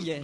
[0.00, 0.22] سانگه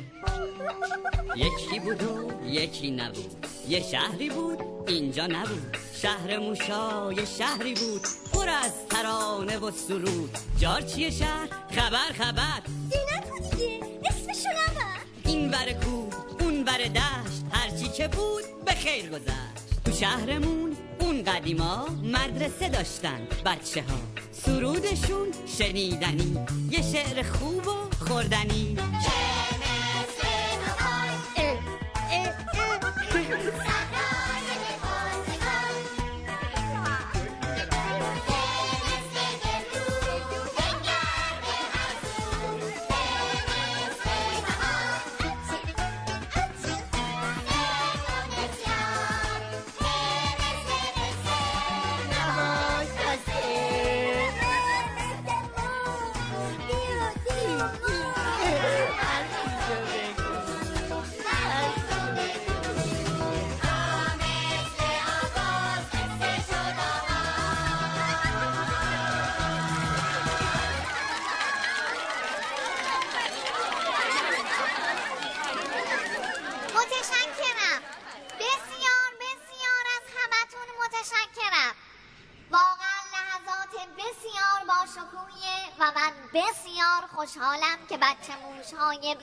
[1.36, 3.46] یکی بود و یکی نبود.
[3.68, 5.76] یه شهری بود اینجا نبود.
[5.94, 8.00] شهر موشا یه شهری بود.
[8.32, 10.38] پر از ترانه و سرود.
[10.58, 12.62] جارچی شهر؟ خبر خبر.
[12.90, 13.80] زینت دیگه.
[14.04, 14.96] اسمشو نبر.
[15.24, 16.10] این بر کو
[16.40, 17.44] اون بر دشت.
[17.50, 19.84] هرچی که بود به خیر گذشت.
[19.84, 23.98] تو شهرمون اون قدیما مدرسه داشتن بچه ها
[24.32, 25.28] سرودشون
[25.58, 26.46] شنیدنی.
[26.70, 28.76] یه شعر خوب و خوردنی.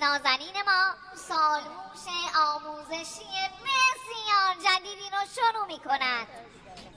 [0.04, 0.82] نازنین ما
[1.16, 2.06] سالموش
[2.36, 3.34] آموزشی
[3.64, 6.28] بسیار جدیدی رو شروع می کنند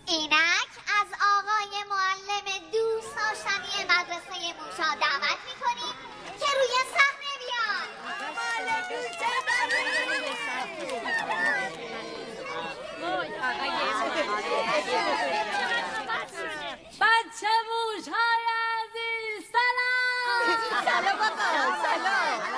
[0.06, 0.70] اینک
[1.00, 5.94] از آقای معلم دوست داشتنی مدرسه موشا دعوت می کنیم
[6.40, 7.88] که روی صحنه بیاد
[17.00, 18.46] بچه موش های
[18.84, 19.96] عزیز سلام!
[20.84, 21.16] سلام
[21.82, 22.56] سلام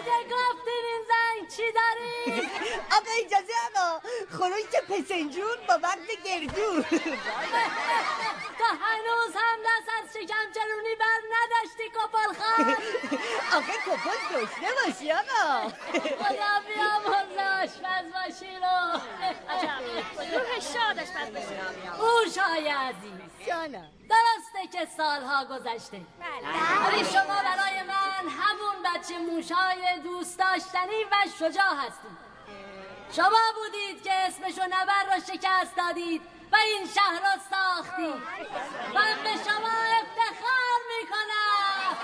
[0.00, 2.40] اگه گفتین این زنگ چی داری؟
[2.96, 4.00] آقا اجازه آقا
[4.30, 6.82] خروج پسنجون با وقت گردون.
[8.58, 12.76] تا هنوز هم دست از شکم چرونی بر نداشتی کپل خان.
[13.56, 15.68] آقا کپل داشته باشی آقا.
[15.98, 19.00] خدا بیامرز آشپز باشی رو.
[20.38, 21.60] روح شادش بد بشه
[21.98, 23.90] موش های عزیز جانم.
[24.08, 26.00] درسته که سالها گذشته.
[26.86, 32.30] ولی شما برای من همون بچه موشای دوست داشتنی و شجاع هستید.
[33.16, 36.22] شما بودید که اسمشو نبر رو شکست دادید
[36.52, 38.22] و این شهر رو ساختید.
[38.94, 41.96] من به شما افتخار می‌کنم.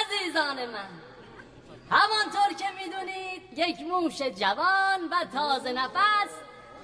[0.00, 0.88] عزیزان من
[1.90, 6.30] همانطور که می‌دونید یک موش جوان و تازه نفس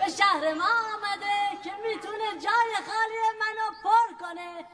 [0.00, 0.64] به شهر ما
[0.94, 4.64] آمده که می‌تونه جای خالی منو پر کنه.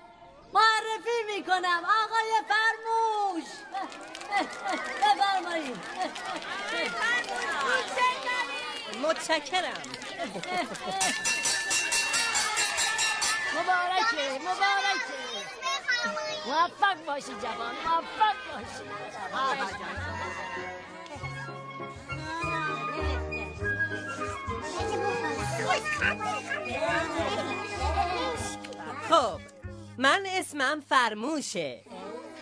[0.53, 3.45] معرفی می‌کنم آقای فرموش.
[5.03, 5.81] بفرمایید.
[9.03, 9.83] متشکرم.
[13.55, 15.17] مبارکه مبارکه.
[16.47, 18.85] موفق باشی جوان موفق باشی.
[29.11, 29.41] خب
[29.99, 31.81] من اسمم فرموشه.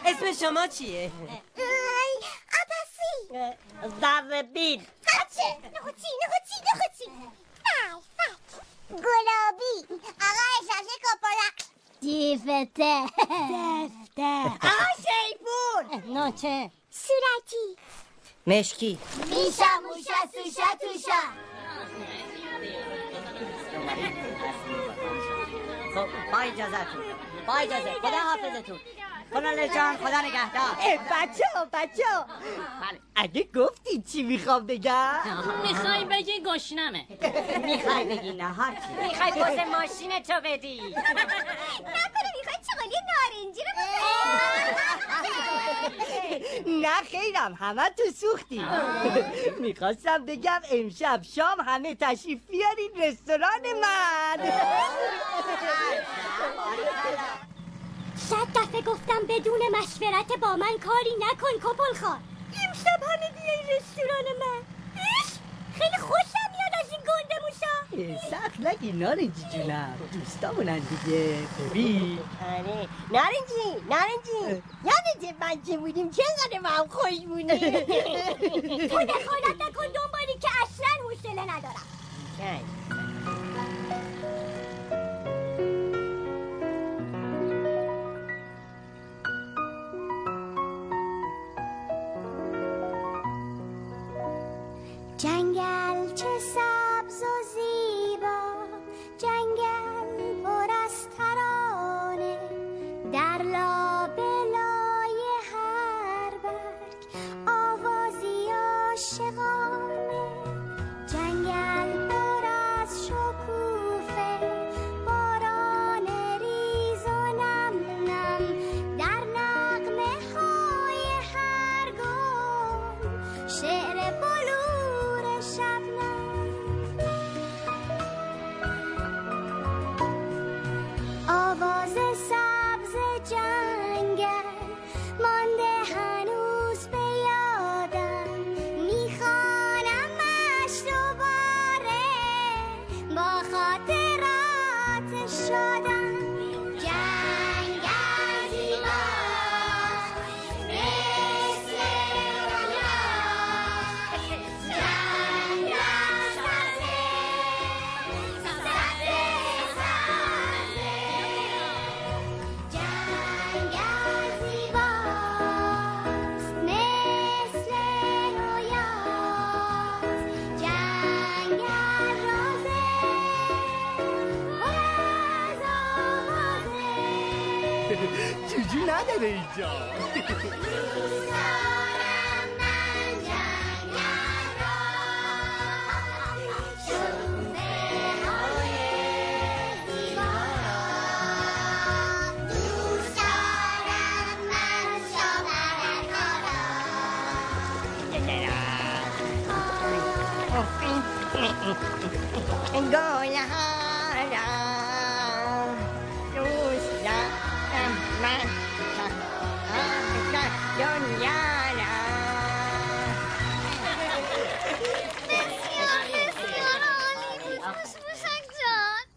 [0.06, 1.10] اسم شما چیه؟
[2.60, 3.48] عباسی
[4.00, 7.10] ذره بیل بچه نخوچی نخوچی نخوچی.
[8.90, 9.76] گلابی.
[10.20, 11.48] آقا اجازه کپلا
[12.00, 16.02] دیفته دفته آها شیپور.
[16.06, 17.76] نوچه صورتی.
[18.46, 18.98] مشکی.
[19.26, 21.20] میشا موشا سوشا توشا.
[25.94, 27.02] خب با اجازتون
[27.46, 27.92] با اجازه.
[27.92, 28.80] خدا حافظتون
[29.32, 30.70] کنال جان خدا نگهدار.
[31.10, 32.26] بچه ها بچه ها.
[32.80, 33.00] بله.
[33.16, 35.20] اگه گفتی چی می‌خوام بگم؟
[35.62, 37.06] می‌خوای بگی گشنمه.
[37.64, 40.80] می‌خوای بگی نه هر چی؟ می‌خوای پوز ماشین تو بدی.
[40.80, 43.70] نکنه می‌خوای چغالی نارنجی رو
[46.80, 48.66] نه خیرم همه تو سوختی.
[49.58, 54.38] می‌خواستم بگم امشب شام همه تشریف بیارین رستوران من.
[58.16, 62.20] صد دفعه گفتم بدون مشورت با من کاری نکن کپل خان.
[62.68, 64.62] امشب همه بیای رستوران من.
[64.94, 65.30] ایش،
[65.74, 68.30] خیلی خوشم میاد از این گنده موشا.
[68.30, 69.98] سخت نگی نارنجی جونم.
[70.12, 71.38] دوستامونن دیگه.
[71.70, 72.18] ببین.
[72.42, 72.88] آره.
[73.12, 74.62] نارنجی نارنجی.
[74.84, 76.10] یادت بچه بودیم.
[76.10, 77.48] چقدر با هم خوش بودیم
[78.88, 81.84] تو دخالت نکن دنبالی که اصلا حوصله ندارم.
[95.24, 97.73] جنگل چه سبز و زیبا.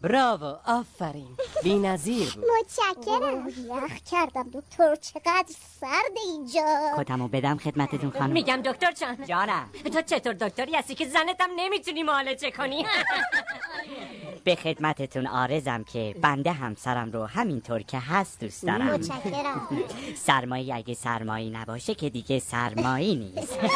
[0.08, 1.36] براو آفرین.
[1.62, 2.44] بی نظیر بود.
[2.60, 3.48] متشکرم.
[3.48, 6.64] یخ کردم دکتر چقدر سرد اینجا.
[6.98, 9.24] کتمو بدم خدمتتون خانم؟ میگم دکتر جان.
[9.26, 9.68] جانم.
[9.92, 12.84] تو چطور دکتری هستی که زنتم نمی‌تونی معالجه کنی؟
[14.44, 18.86] به خدمتتون آرزم که بنده همسرم رو همینطور که هست دوست دارم.
[18.86, 19.68] متشکرم.
[20.26, 23.58] سرمایه اگه سرمایی نباشه که دیگه سرمایی نیست.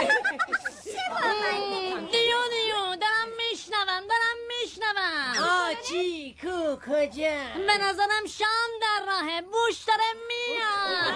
[4.63, 5.35] میشنوم
[5.71, 9.43] آچی کو کجا به نظرم شام در راهه.
[9.43, 11.15] بوش داره میاد.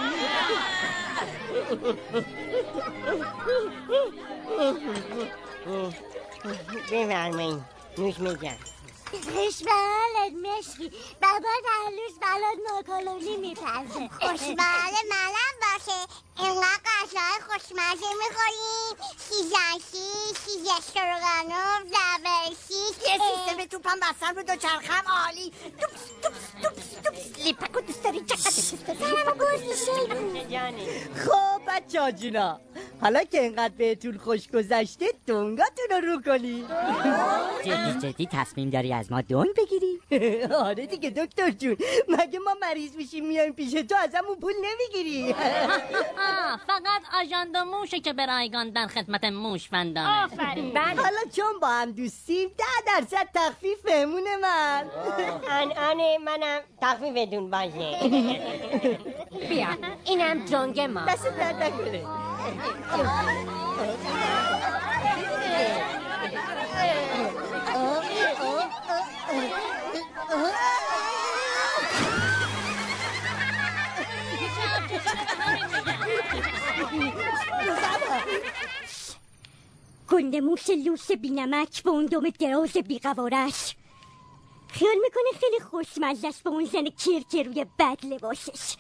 [6.93, 7.65] بفرمایین
[7.99, 8.76] نوش میگم.
[9.11, 10.91] خوشبالت مشکی.
[11.23, 16.01] بابا هر روز بلاد ماکالونی میپزه خوشبال منم باشه.
[16.39, 20.09] اینقدر غذای خوشمزه می‌خوریم سیزنشی
[20.45, 25.53] سیز استروگانوف زبرشی یه سیستم توپم بستن رو دوچرخم عالی.
[25.81, 27.45] توپس توپس توپس توپس.
[27.45, 29.93] لیپکو دوست داری؟ چقدر دوست داری؟ سرمو گوز میشه.
[31.15, 32.61] خب بچه ها جونا
[33.01, 36.67] حالا که اینقدر بهتون خوش گذشته دنگاتون رو رو کنی.
[37.65, 40.01] جدی جدی تصمیم داری از ما دون بگیری؟
[40.67, 41.77] آره دیگه دکتر جون.
[42.09, 45.35] مگه ما مریض میشیم میایم پیش تو ازمون پول نمی‌گیری؟
[46.69, 50.73] فقط آژاندا موشه که به رایگان در خدمت موش فندانه آفرین.
[50.73, 51.03] بله.
[51.03, 54.87] حالا چون با هم دوستیم ده درصد تخفیف بهمون من.
[55.51, 57.97] الان منم تخفیفتون باشه.
[59.49, 59.69] بیا.
[60.05, 61.01] اینم جنگ ما.
[61.05, 62.03] دست درد نکنه.
[80.11, 83.77] گنده موش لوس بینمک به اون دم دراز بیقوارش.
[84.69, 88.77] خیال می‌کنه خیلی خوشمزه است به اون زن کیر که روی بد لباسش.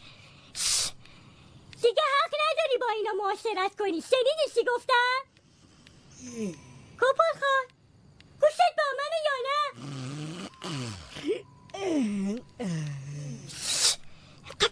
[1.82, 4.00] دیگه حق نداری با اینا معاشرت کنی.
[4.00, 5.20] شنیدی چی گفتم؟
[6.96, 7.75] کپل خان.
[8.46, 9.56] گوشت با منه یا نه؟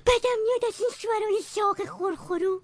[0.07, 2.61] بدم میاد از این شوهران شاق خورخورو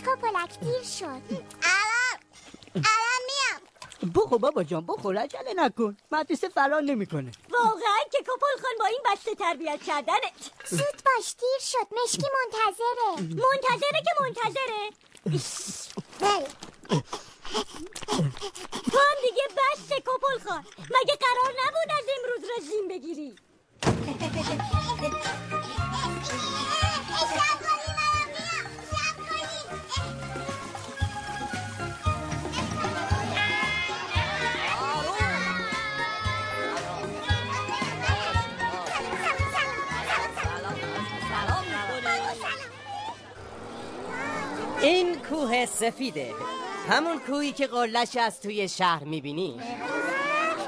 [0.00, 1.22] کپلک دیر شد
[1.62, 2.18] الان
[2.74, 8.72] الان میام بخور بابا جان بخور عجله نکن مدرسه فرار نمی‌کنه واقعا که کپل خان
[8.80, 10.32] با این بسته تربیت کردنه
[10.70, 14.90] زود باش دیر شد مشکی منتظره منتظره که منتظره
[16.20, 16.48] بله
[18.92, 23.36] تو هم دیگه بسته کپل خان مگه قرار نبود از امروز رژیم بگیری
[44.82, 46.34] این کوه سفیده.
[46.88, 49.60] همون کوهی که قلش از توی شهر می‌بینی.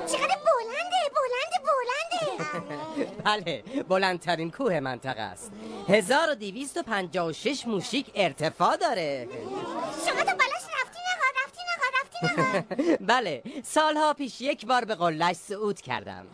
[0.07, 3.11] چقدر بلنده بلنده بلنده.
[3.25, 5.53] بله بلندترین کوه منطقه است.
[5.89, 9.29] 1256 موشیک ارتفاع داره.
[10.07, 14.95] شما تا بالاش رفتی نقا رفتی نقا رفتی نقا بله سالها پیش یک بار به
[14.95, 16.27] قلش صعود کردم.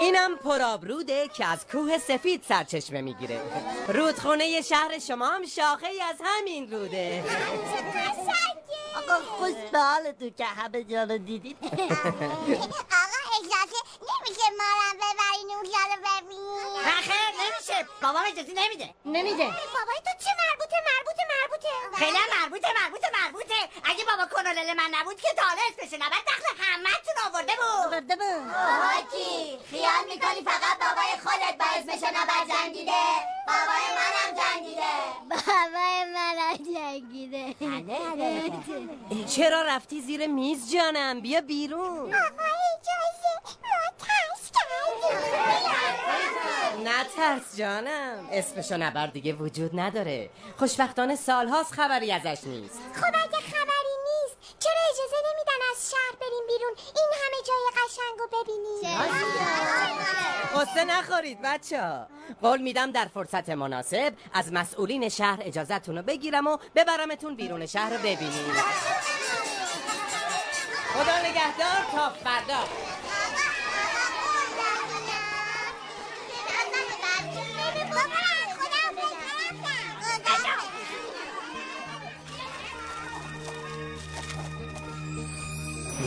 [0.00, 3.40] اینم پرآبروده که از کوه سفید سرچشمه می‌گیره.
[3.88, 7.24] رودخونه شهر شما هم شاخه ای از همین روده.
[8.96, 11.56] آقا خوش به حالتون که همه جا رو دیدید.
[13.00, 13.78] آقا اجازه
[14.10, 16.84] نمیشه مارم ببرین اونجا رو ببین.
[17.02, 17.88] خیر نمیشه.
[18.02, 18.94] بابا اجازه نمیده.
[19.04, 19.44] نمیده.
[19.44, 21.68] بابای تو چه مربوطه مربوطه مربوطه؟
[22.04, 23.54] خیلی مربوطه مربوطه مربوطه.
[23.84, 28.20] اگه بابا کنولل من نبود که تا حالا اسمش نبرد دخل همه تون آورده بود.
[29.70, 33.02] خیال می‌کنی فقط بابای خودت با اسمشو نبر جنگیده؟
[33.46, 34.94] بابای منم جنگیده.
[35.30, 36.36] بابای من
[36.74, 37.54] جنگیده.
[39.26, 42.14] چرا رفتی زیر میز جانم؟ بیا بیرون.
[42.14, 43.30] آقا اجازه
[43.62, 45.18] ما ترس کردیم.
[46.84, 48.28] نه ترس جانم.
[48.32, 50.30] اسمشو نبر دیگه وجود نداره.
[50.58, 52.80] خوشبختانه سالهاست خبری ازش نیست.
[52.94, 53.79] خب اگه خبری نیست
[54.60, 58.82] چرا اجازه نمیدن از شهر بریم بیرون؟ این همه جای قشنگ رو ببینیم.
[60.56, 62.06] قصه نخورید بچه ها.
[62.42, 67.90] قول میدم در فرصت مناسب از مسئولین شهر اجازتون رو بگیرم و ببرمتون بیرون شهر
[67.90, 68.52] رو ببینیم.
[70.94, 72.64] خدا نگهدار تا فردا.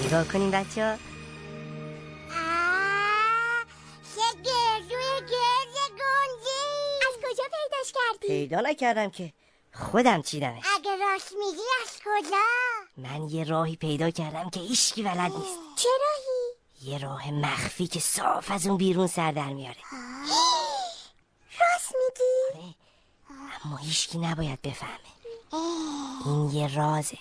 [0.06, 0.98] نگاه کنین بچه ها
[4.16, 6.64] چه گردوی گرد گنجی
[7.08, 9.34] از کجا پیداش کردی؟ پیدا نکردم که
[9.74, 12.38] خودم چیدمش اگه راست میگی از کجا؟
[12.98, 18.00] من یه راهی پیدا کردم که هیچکی بلد نیست چه راهی؟ یه راه مخفی که
[18.00, 19.78] صاف از اون بیرون سر در میاره
[21.60, 22.76] راست میگی؟
[23.66, 25.14] اما هیچکی نباید بفهمه
[26.26, 27.18] این یه رازه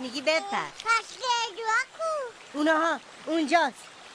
[0.00, 0.68] راست میگی بپر.
[0.84, 3.74] پس گردوها کو اونها اونجاست.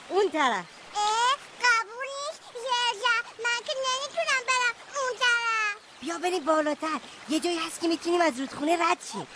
[0.10, 0.66] اون طرف.
[0.96, 5.78] اه قبول نیست زرزر من که نمی‌تونم برم اون طرف.
[6.02, 7.00] بیا بریم بالاتر.
[7.30, 9.28] یه جایی هست که می‌تونیم از رودخونه رد شیم.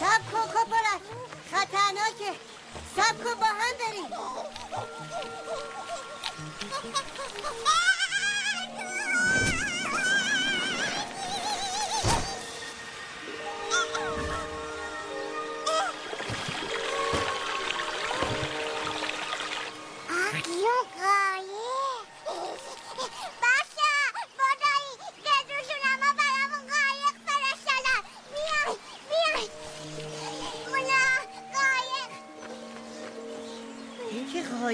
[0.00, 0.46] سب کن
[1.50, 2.34] خطرناکه.
[2.96, 4.06] سب کن با هم بریم.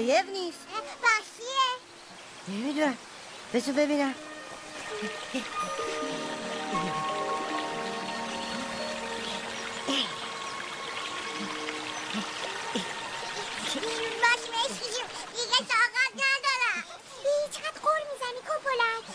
[0.01, 0.59] قایق نیست
[1.01, 1.71] باشیه
[2.47, 2.97] نمی‌دونم
[3.53, 4.15] بسو ببینم
[14.21, 16.83] باش مشکیم دیگه طاقت ندارم
[17.51, 19.05] چقدر قور می‌زنی کپولک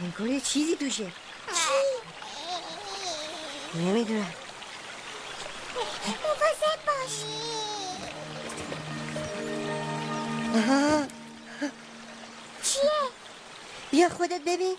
[0.00, 1.12] انگار یه چیزی توشه
[3.74, 4.34] نمی‌دونم
[6.06, 7.14] مواظب باش
[12.62, 12.90] چیه؟
[13.90, 14.76] بیا خودت ببین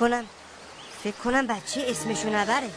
[0.00, 0.26] کنم
[1.02, 2.70] فکر کنم بچه اسمشو نبره.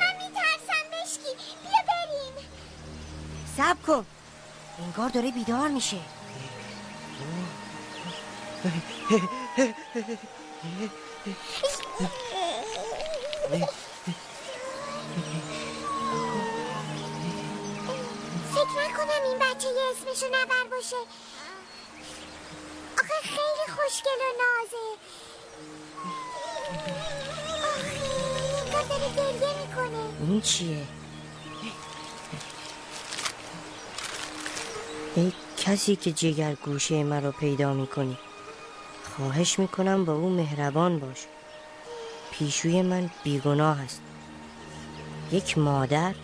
[0.00, 2.34] من میترسم بشکی بیا بریم.
[3.56, 4.06] سب کن.
[4.78, 5.96] انگار داره بیدار میشه.
[18.54, 20.96] فکر نکنم این بچه یه اسمشو نبر باشه.
[24.04, 24.84] خوشگل و نازه
[28.66, 30.30] انگار داره گریه می‌کنه.
[30.30, 30.86] این چیه؟
[35.14, 38.18] ای کسی که جگر گوشه رو پیدا می‌کنی.
[39.16, 41.26] خواهش می‌کنم با او مهربان باش.
[42.32, 44.00] پیشوی من بیگناه است.
[45.32, 46.14] یک مادر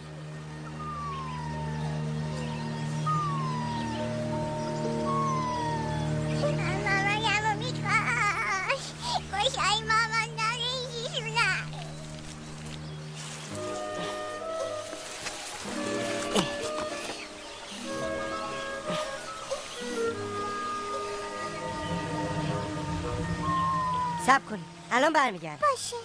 [25.30, 25.96] برمیگرد باشه.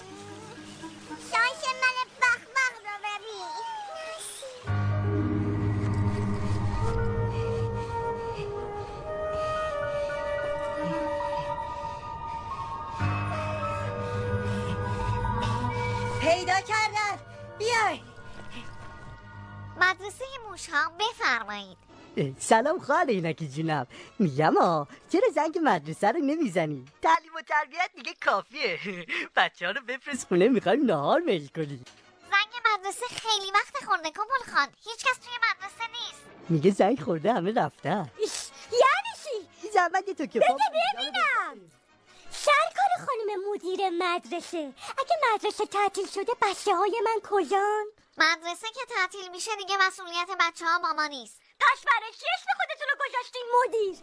[1.09, 3.45] شانس من بخ بخ رو ببین.
[16.21, 17.19] پیدا کردن.
[17.57, 18.01] بیای.
[19.81, 21.77] مدرسه موشها بفرمایید.
[22.39, 23.87] سلام خواهر اینکی جونم.
[24.19, 26.85] میگم ها چرا زنگ مدرسه رو نمی‌زنی؟
[27.55, 28.79] تربیت دیگه کافیه.
[29.35, 30.27] بچه ها رو بفرست.
[30.27, 31.85] خونه می‌خوایم نهار میل کنی
[32.31, 34.67] زنگ مدرسه خیلی وقت خورده کمال خان.
[34.83, 36.49] هیچ کس توی مدرسه نیست.
[36.49, 38.11] میگه زنگ خورده همه رفتن.
[38.71, 40.39] یعنی چی؟ زحمت تو که.
[40.39, 40.53] بده
[40.93, 41.71] ببینم.
[42.31, 44.73] سرکار خانم مدیر مدرسه.
[44.97, 47.85] اگه مدرسه تعطیل شده بچه های من کجان؟
[48.17, 51.41] مدرسه که تعطیل میشه دیگه مسئولیت بچه ها با ما نیست.
[51.59, 53.95] پس برای چی اسم خودتون رو گذاشتین مدیر؟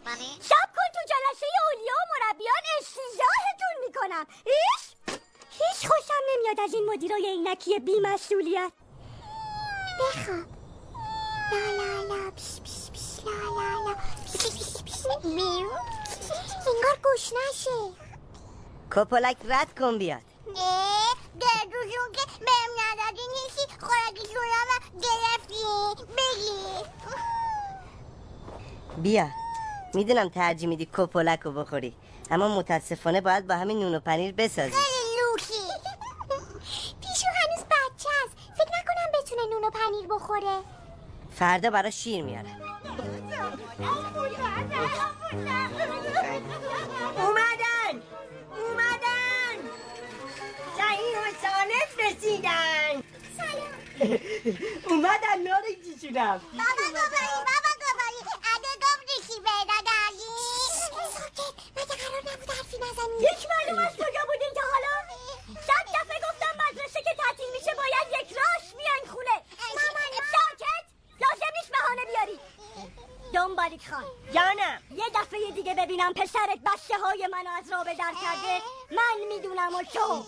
[0.49, 4.27] شب کن تو جلسه اولیا و مربیان استیزاهتون می‌کنم.
[4.45, 4.83] ایش!
[5.51, 8.71] هیچ خوشم نمیاد از این مدیرای عینکی بی مسئولیت
[9.99, 10.45] بخواب.
[11.51, 13.95] لا لا لا پیش پیش پیش لا لا لا
[14.31, 15.25] پیش پیش پیش.
[15.25, 15.69] میو.
[16.67, 17.93] انگار گوش نشه.
[18.95, 20.21] کپولک رد کن بیاد.
[20.55, 21.03] اه
[22.13, 25.63] که بهم ندادین هیچی خوراکیشون هم گرفتی؟
[26.17, 26.83] بگی
[28.97, 29.27] بیا.
[29.93, 31.95] می‌دونم ترجیح میدی کپولک رو بخوری.
[32.31, 34.71] اما متاسفانه باید با همین نون و پنیر بسازی.
[34.71, 35.53] خیلی لوکی
[37.01, 38.35] پیشو هنوز بچه است.
[38.55, 40.59] فکر نکنم بتونه نون و پنیر بخوره.
[41.35, 42.61] فردا برا شیر میارم.
[47.17, 48.01] اومدن.
[48.57, 49.57] اومدن.
[50.77, 53.03] صحیح و سالت رسیدن.
[54.89, 57.52] اومدن نارک جیشونم بابا بابا
[63.19, 64.93] یک معلوم از کجا بودین تا حالا
[65.67, 69.41] صد دفعه گفتم مدرسه که تعطیل میشه باید یک راش بیاین خونه.
[70.31, 70.85] ساکت
[71.21, 72.39] لازم نیست بهانه بیاری.
[73.33, 74.03] دنبالیک خان.
[74.33, 74.81] جانم.
[74.91, 78.61] یه دفعه دیگه ببینم پسرت بسته های منو از راه به در کرده.
[78.91, 80.25] من می‌دونم و تو.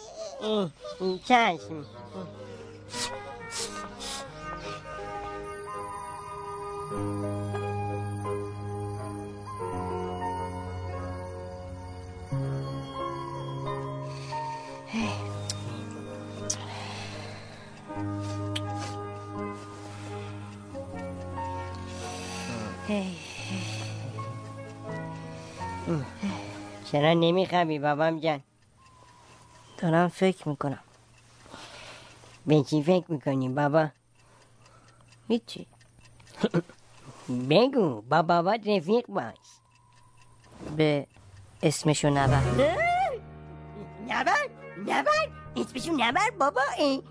[1.27, 1.85] چشم
[26.91, 28.43] چرا نمیخوابی بابام جان؟
[29.77, 30.79] دارم فکر می‌کنم.
[32.45, 33.87] به چی فکر می‌کنی بابا؟
[35.27, 35.67] هیچی.
[37.49, 39.35] بگو با بابات رفیق باش.
[40.77, 41.07] به
[41.63, 42.41] اسمشو نبر.
[44.07, 44.49] نبر؟
[44.87, 47.03] نبر؟ اسمشو نبر بابا ای.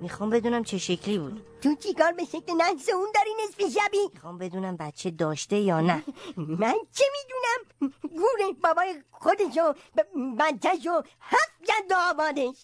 [0.00, 1.46] می‌خوام بدونم چه شکلی بود.
[1.62, 6.02] تو چیکار به شکل نحس اون داری نصف شبی؟ می‌خوام بدونم بچه داشته یا نه.
[6.62, 12.56] من چه می‌دونم؟ گوره بابای خودشو ب- بچهشو هفت جد آبادش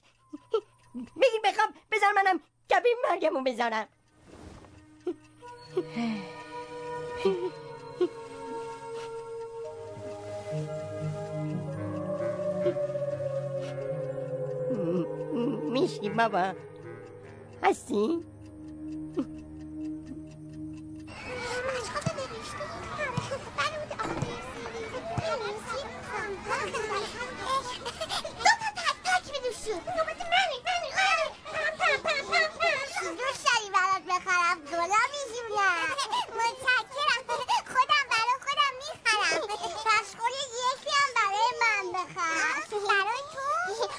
[0.94, 2.40] بگیر بخوام بذار منم
[2.70, 3.88] کبی مرگمو بذارم.
[15.72, 16.52] میشی بابا.
[17.62, 18.24] هستی؟
[33.18, 35.88] دوست داری برات بخرم گلا میجونم
[36.36, 37.22] متشکرم.
[37.66, 39.40] خودم برای خودم می‌خرم.
[39.86, 40.08] پس
[40.64, 42.54] یکی هم برای من بخر.
[42.54, 42.61] برای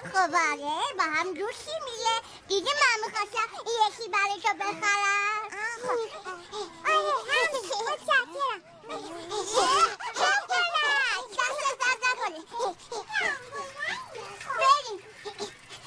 [0.02, 2.22] تو خب آره با هم دوستی میگه.
[2.48, 3.50] دیگه من می‌خواستم
[3.88, 5.50] یکی برای تو بخرم.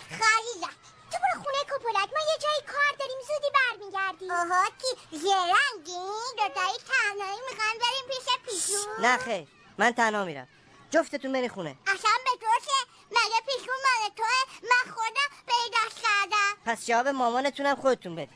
[0.08, 0.74] خریدم
[1.12, 4.30] تو برو خونه کپولک ما یه جایی کار داریم زودی برمیگردیم.
[4.30, 9.04] آها کی؟ زرنگی دوتایی تنهایی می‌خوان بریم پیش پیشون.
[9.04, 9.46] نه خیر
[9.78, 10.48] من تنها میرم.
[10.90, 12.72] جفتتون بری خونه اصلا به تو چه
[13.10, 18.28] مگه پیشون مال توه من خودم پیداش کردم پس جواب مامانتونم خودتون بدید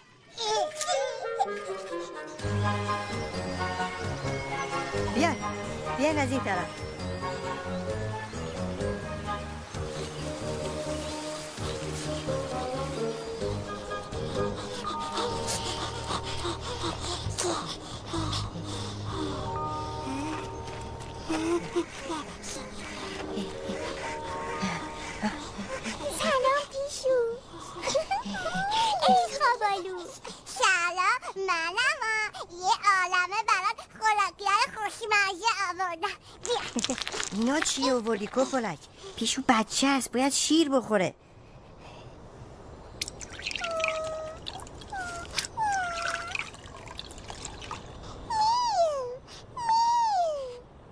[5.14, 5.30] بیا
[5.98, 6.90] بیاین از این طرف.
[37.50, 38.78] اینا چی آوردی کپولک
[39.16, 41.14] پیشو بچه است باید شیر بخوره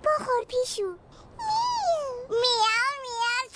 [0.05, 0.83] بخور پیشو
[2.31, 3.49] میاو میاو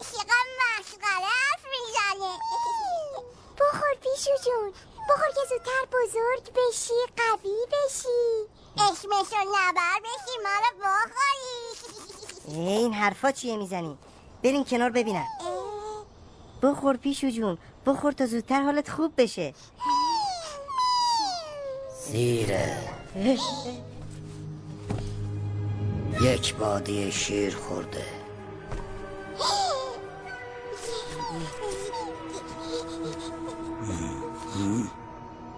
[0.00, 2.38] چقدر مسخره حرف می‌زنه
[3.60, 4.72] بخور پیشو جون
[5.08, 11.52] بخور که زودتر بزرگ بشی قوی بشی اسمشو نبر بشی ما رو بخوری
[12.48, 13.96] این حرفا چیه می‌زنی؟
[14.42, 15.26] برین کنار ببینم.
[16.62, 17.58] بخور پیشو جون.
[17.86, 19.54] بخور تا زودتر حالت خوب بشه.
[22.06, 22.78] زیره.
[26.22, 28.04] یک بادی شیر خورده.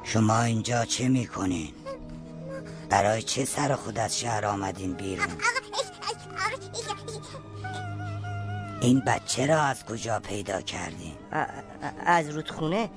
[0.03, 1.75] شما اینجا چه می‌کنین؟
[2.91, 5.27] برای چه سر خود از شهر آمدین بیرون؟
[8.85, 10.61] این بچه را از کجا پیدا
[11.33, 11.47] ا-
[12.07, 12.91] از رودخونه؟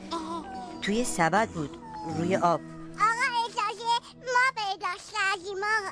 [0.82, 1.78] توی سبد بود
[2.17, 2.62] روی آب.
[2.95, 3.86] آقا اجازه
[4.19, 5.91] ما پیداش کردیم آقا.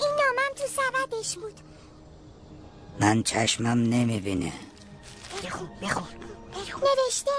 [0.00, 1.54] این نامم تو سبدش بود.
[3.00, 4.52] من چشمم نمی‌بینه.
[5.44, 6.08] بخون بخون.
[6.56, 7.30] نوشته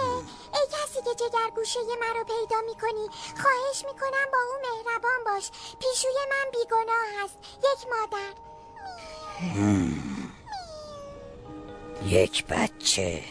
[0.53, 3.07] ای کسی که جگر گوشه مرا پیدا می‌کنی
[3.41, 5.51] خواهش می‌کنم با او مهربان باش.
[5.79, 8.33] پیشوی من بیگناه هست یک مادر.
[12.07, 13.21] یک بچه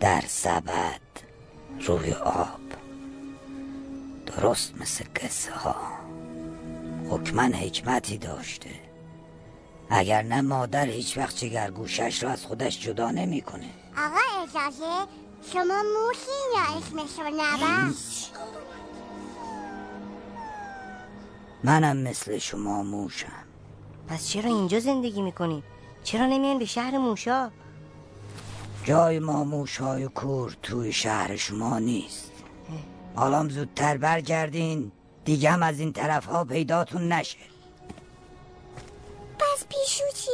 [0.00, 1.00] در سبد
[1.80, 2.60] روی آب.
[4.26, 5.76] درست مثل قصه ها.
[7.10, 8.70] حکمن حکمتی داشته.
[9.90, 13.70] اگر نه مادر هیچ وقت جگر گوشش را از خودش جدا نمی‌کنه.
[13.96, 15.06] آقا اجازه
[15.52, 17.92] شما موشین یا اسمشو نبر؟
[21.64, 23.44] منم مثل شما موشم.
[24.08, 25.62] پس چرا اینجا زندگی می‌کنی؟
[26.04, 27.50] چرا نمیان به شهر موشا؟
[28.84, 32.32] جای ما موشهای کور توی شهر شما نیست.
[33.14, 34.92] حالا زودتر برگردین
[35.24, 37.38] دیگه هم از این طرف ها پیداتون نشه.
[39.38, 40.30] پس پیشو چی؟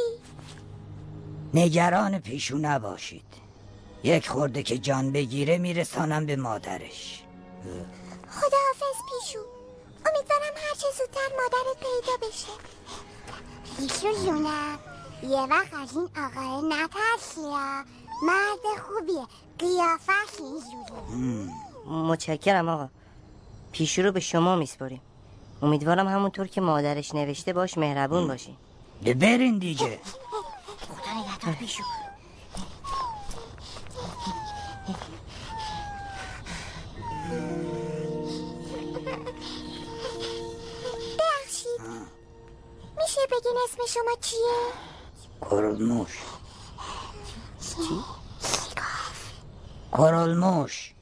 [1.53, 3.29] نگران پیشو نباشید.
[4.03, 7.23] یک خورده که جان بگیره میرسانم به مادرش.
[8.29, 9.39] خداحافظ پیشو.
[10.05, 12.51] امیدوارم هرچه زودتر مادرت پیدا بشه.
[13.77, 14.79] پیشو جونم.
[15.23, 17.83] یه وقت از این آقای نترسی ها.
[18.23, 19.27] مرد خوبیه
[19.59, 21.51] قیافش اینجوری
[21.85, 22.89] متشکرم آقا.
[23.71, 25.01] پیشو رو به شما میسپاریم.
[25.61, 28.57] امیدوارم همونطور که مادرش نوشته باش مهربون باشی
[29.01, 29.99] برین دیگه.
[30.87, 31.83] خدا نگهدار پیشو
[41.17, 41.81] ببخشید.
[42.97, 44.73] میشه بگین اسم شما چیه؟
[45.41, 46.17] کرلموش
[49.97, 50.93] کرلموش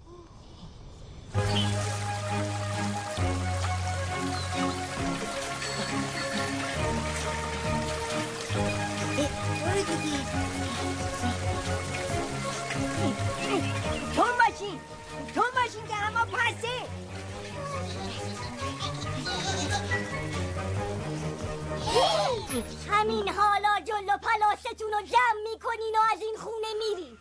[22.89, 27.17] همین حالا جلو پلاستون رو جمع می‌کنین و از این خونه میرین.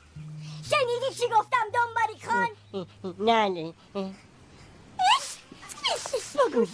[0.71, 2.49] شنیدی چی گفتم دنبالی خان؟
[3.19, 3.75] نه نه.
[6.35, 6.67] بگو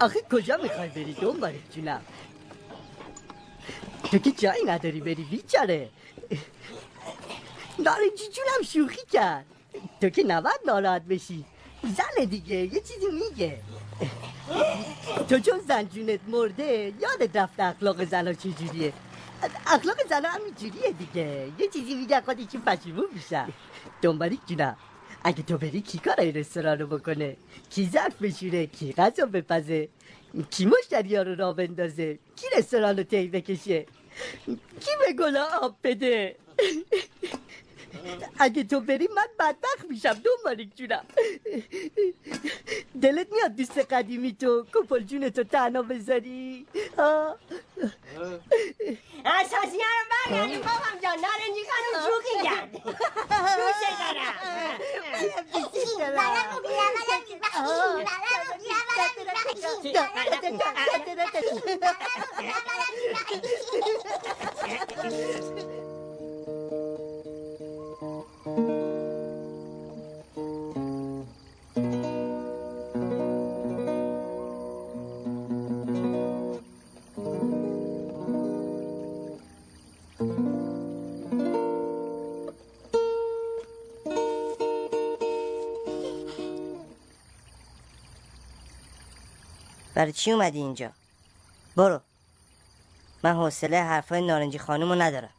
[0.00, 2.00] آخه کجا می‌خوای بری؟ دنبالت جونم.
[4.04, 5.88] تو که جایی نداری بری بیچاره.
[7.78, 9.44] نارنجی جونم شوخی کرد.
[10.00, 11.44] تو که نباید ناراحت بشی.
[11.82, 13.58] زن دیگه یه چیزی میگه.
[15.28, 18.92] تو چون زن جونت مرده یادت رفته اخلاق زن ها چجوریه؟
[19.66, 21.52] اخلاق زن ها همینجوریه دیگه.
[21.58, 23.48] یه چیزی میگه خودشون پشیمون میشن.
[24.02, 24.76] دنبالی جونم.
[25.24, 27.36] اگه تو بری کی کار این رستوران رو بکنه؟
[27.70, 29.88] کی ظرف بشوره؟ کی غذا بپزه؟
[30.50, 33.86] کی مشتری ها رو را بندازه؟ کی رستوران رو تی بکشه؟
[34.80, 36.36] کی به گلا آب بده؟
[38.38, 41.04] اگه تو بری من بدبخت میشم دنبالیک جونم
[43.02, 46.66] دلت میاد دوست قدیمی تو کپل جون تو تنها بذاری
[46.98, 47.36] آه؟
[49.24, 52.72] اساسی رو برگردیم بابام جان نارنجی خانم شوخی کرد
[55.74, 56.36] دوست دارم
[89.96, 90.90] برای چی اومدی اینجا؟
[91.76, 92.00] برو.
[93.22, 95.30] من حوصله حرفای نارنجی خانومو ندارم.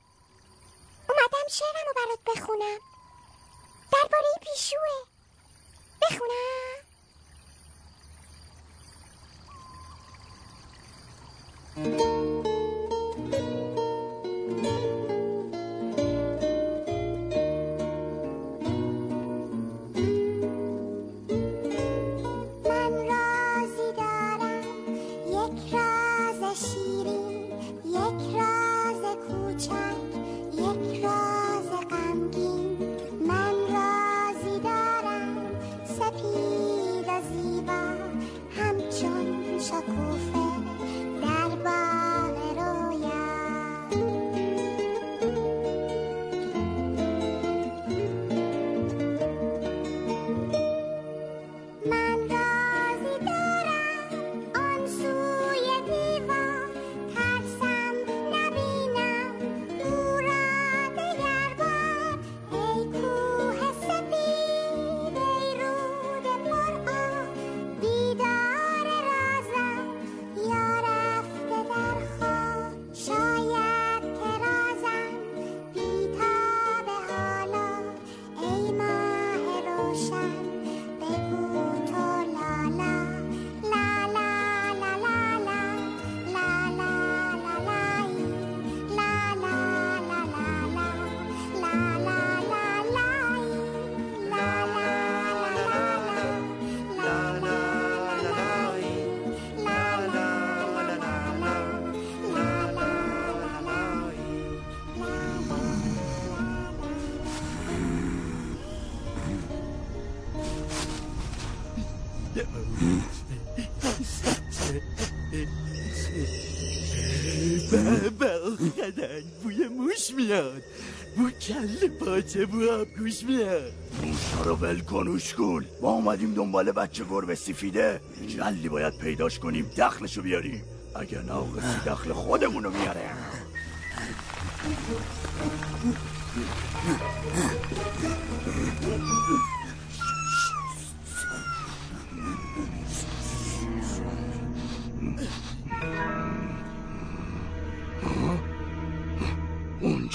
[122.27, 123.71] کل پاچه بو آب گوش میاد
[124.03, 128.01] موشا رو ول کن اوشگول ما اومدیم دنبال بچه گربه سفیده.
[128.27, 130.63] جلی باید پیداش کنیم دخلشو بیاریم.
[130.95, 133.09] اگه ناقصی دخل خودمونو میاره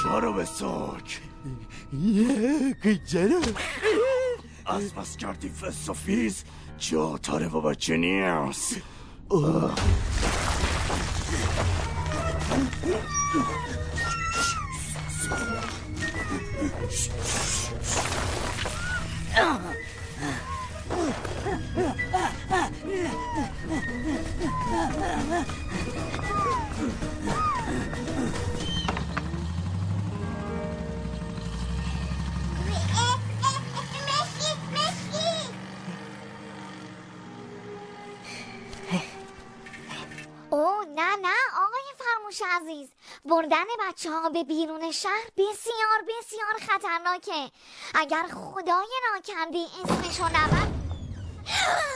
[0.02, 1.00] Çorabı sok.
[2.82, 3.42] Gıcırım.
[4.66, 6.44] از بس کردی فسافیز
[6.78, 8.76] جا تاره بابا بچه نیست
[41.03, 41.34] نه نه
[41.64, 42.88] آقای فرموش عزیز.
[43.24, 47.50] بردن بچه ها به بیرون شهر بسیار بسیار خطرناکه.
[47.94, 50.66] اگر خدای ناکرده اسمشو نبر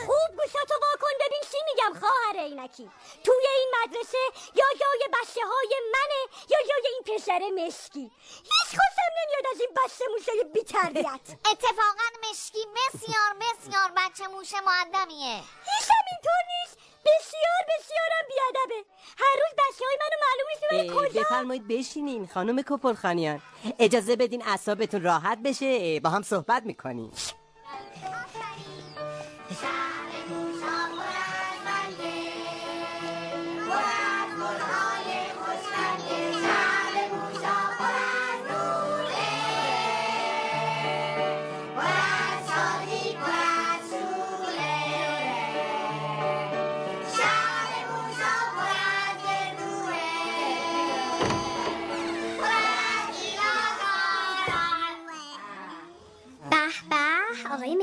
[0.07, 1.15] خوب گوشاتو واکن.
[1.21, 2.91] ببین چی میگم خواهر عینکی.
[3.25, 4.19] توی این مدرسه
[4.55, 8.11] یا جای بچه های منه یا جای این پسر مشکی.
[8.43, 14.55] هیچ خوشم نمیاد از این بچه موشه بی تربیت اتفاقا مشکی بسیار بسیار بچه موش
[14.55, 15.37] معدبیه
[15.71, 16.86] هیچ هم اینطور نیست.
[17.07, 18.89] بسیار بسیارم بیادبه.
[19.19, 21.21] هر روز بچه های منو معلوم نیست می‌بره کجا.
[21.21, 23.43] بفرمایید بشینین خانم کپرخانیان.
[23.79, 27.11] اجازه بدین اعصابتون راحت بشه با هم صحبت می‌کنیم.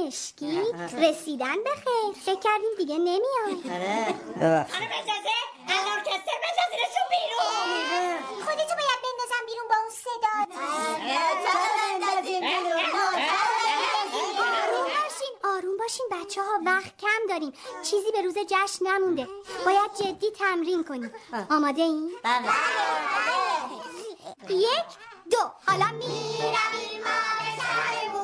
[0.08, 0.62] مشکی
[0.97, 2.24] رسیدن به خیر.
[2.26, 3.24] فکر کردیم دیگه نمیاد
[8.45, 10.36] خودتو باید بندازم بیرون با اون صدا.
[14.39, 17.54] آروم باشین آروم باشین بچه ها وقت کم داریم.
[17.84, 19.28] چیزی به روز جشن نمونده.
[19.66, 21.12] باید جدی تمرین کنیم.
[21.49, 22.12] آماده این؟
[24.49, 24.70] یک
[25.32, 25.51] دو.
[25.68, 27.04] حالا می‌رویم.
[27.04, 28.22] ما به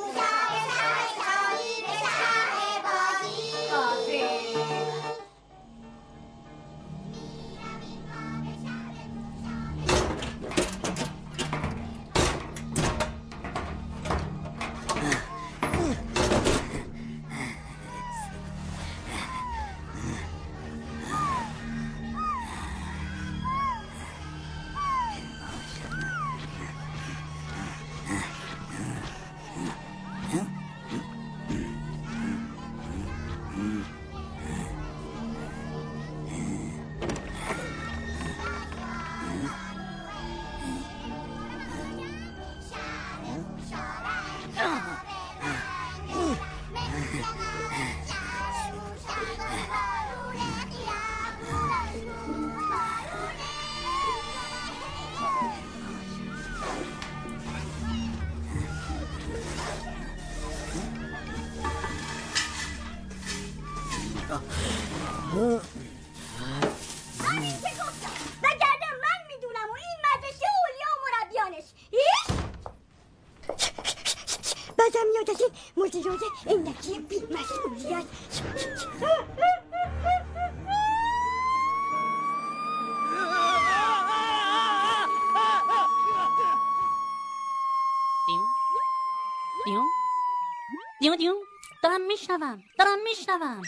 [91.09, 91.37] دیون دیون
[91.83, 93.61] دارم میشنوم دارم میشنوم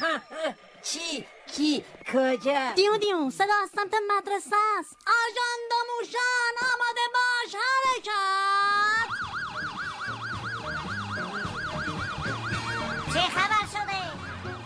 [0.84, 1.26] چی؟
[1.56, 1.84] کی؟
[2.14, 9.10] کجا؟ دیون دیون صدا از سمت مدرسه است آژان موشان آماده باش حرکت
[13.14, 14.02] چه خبر شده؟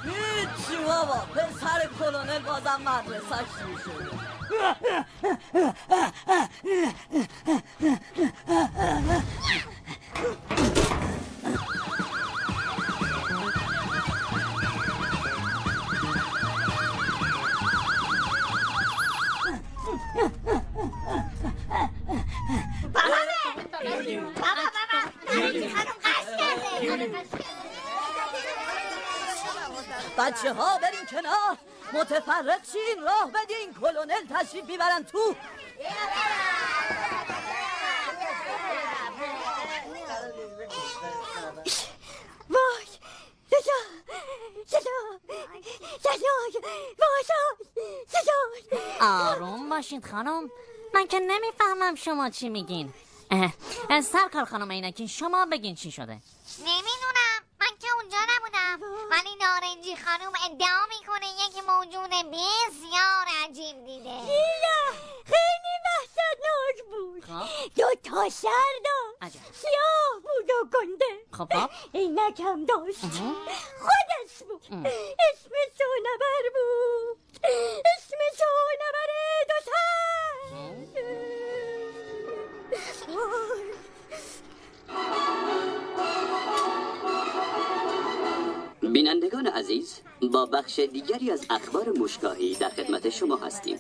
[0.04, 4.16] هیچی بابا پسر کلونل بازم مدرسه شروع شده
[23.86, 25.00] بابا بابا
[25.76, 26.00] خانم
[26.82, 27.26] کرده
[30.18, 31.58] بچه ها برین کنار.
[31.94, 33.74] متفرق چین راه بدین.
[33.82, 35.36] کلونل تشریف می‌برن تو.
[42.50, 42.86] وای
[47.00, 47.24] وای
[48.08, 48.32] صدا
[49.02, 50.50] آروم باشید خانم.
[50.94, 52.94] من که نمی‌فهمم شما چی میگین.
[54.02, 56.22] سرکار خانم اینکی شما بگین چی شده.
[56.60, 57.42] نمی‌دونم.
[57.60, 58.82] من که اونجا نبودم.
[59.12, 64.10] ولی نارنجی خانم ادعا می‌کنه یک موجود بسیار عجیب دیده.
[64.10, 64.92] نه
[65.26, 67.26] خیلی وحشتناک بود.
[67.26, 67.70] خب.
[67.76, 68.50] دو تا سر
[68.86, 69.38] داشت.
[69.54, 71.26] سیاه بود و گنده.
[71.32, 71.70] خب خب.
[71.94, 73.00] عینک هم داشت.
[73.82, 74.62] خودش بود.
[74.68, 77.20] اسم سونبر بود.
[77.86, 79.10] اسم سونبر
[79.48, 81.25] دو
[83.08, 83.76] Lord.
[88.96, 93.80] بینندگان عزیز با بخش دیگری از اخبار موشگاهی در خدمت شما هستیم.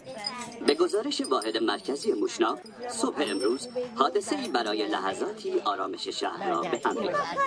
[0.68, 2.57] به گزارش واحد مرکزی موشنا
[2.89, 7.38] صبح امروز حادثه ای برای لحظاتی آرامش شهر را به هم ریخت.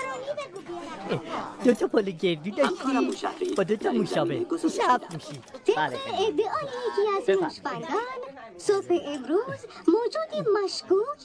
[1.64, 4.46] دو تا پل گردو همکارم موشهری با دو تا موشابه.
[4.50, 5.04] موشی طبق
[5.76, 7.60] بله ادعای یکی از
[8.56, 11.18] صبح امروز موجودی مشکوک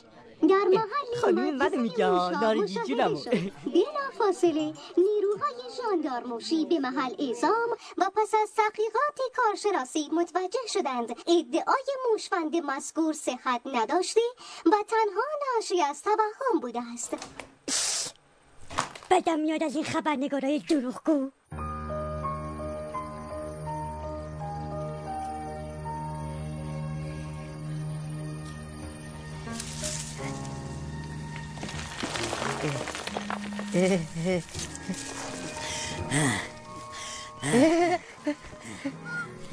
[0.50, 3.20] در محل خانم منو میگه ها، نارنجی جونمو.
[3.66, 11.10] بلافاصله نیروهای ژاندارموشی به محل اعزام و پس از تحقیقات کارشناسی متوجه شدند.
[11.10, 14.22] ادعای موشفند مذکور صحت نداشته
[14.66, 15.24] و تنها
[15.56, 17.18] ناشی از توهم بوده است.
[19.12, 21.30] بدم میاد از این خبرنگارای دروغگو.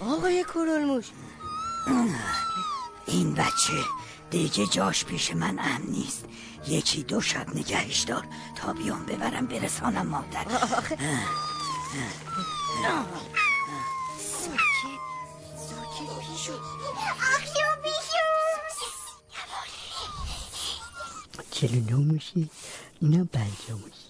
[0.00, 1.06] آقای کرالموش
[3.06, 3.84] این بچه
[4.30, 6.24] دیگه جاش پیش من امن نیست.
[6.68, 8.24] یکی دو شب نگهش دار
[8.56, 10.46] تا بیام ببرم برسانم مادر.
[17.36, 18.18] آخیو بیشو
[21.50, 22.50] چلو نو موشی
[23.00, 24.09] اینم پنجا موشی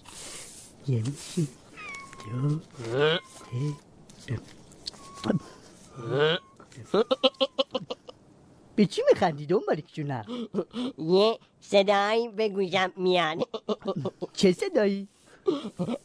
[8.75, 10.25] به چی میخندی دنبالیک جونم؟
[10.97, 13.47] یه صدایی به گوشم میاد
[14.33, 15.07] چه صدایی؟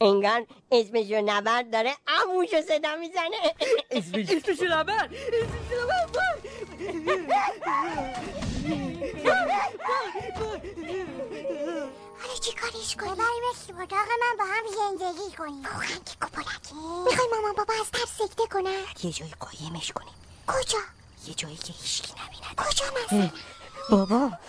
[0.01, 3.55] انگار اسمشو نبرد داره اموشو صدا می‌زنه.
[3.91, 5.09] اسمش اسمشو نبر
[5.75, 6.07] حالا
[12.47, 15.65] چی کارش کنیم؟ ببریمش تو اتاق من با هم زندگی کنیم.
[15.65, 16.75] واقعا که کپولکی
[17.05, 20.15] می‌خوای مامان بابا از ترس سکته کنن یه جای قایمش کنیم.
[20.47, 20.79] کجا؟
[21.27, 22.55] یه جایی که هیچکی نبینه.
[22.57, 23.31] کجا مثلا؟
[23.91, 24.33] بابا.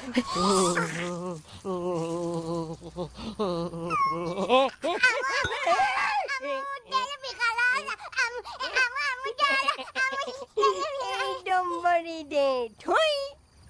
[11.46, 12.96] دنبالیده توی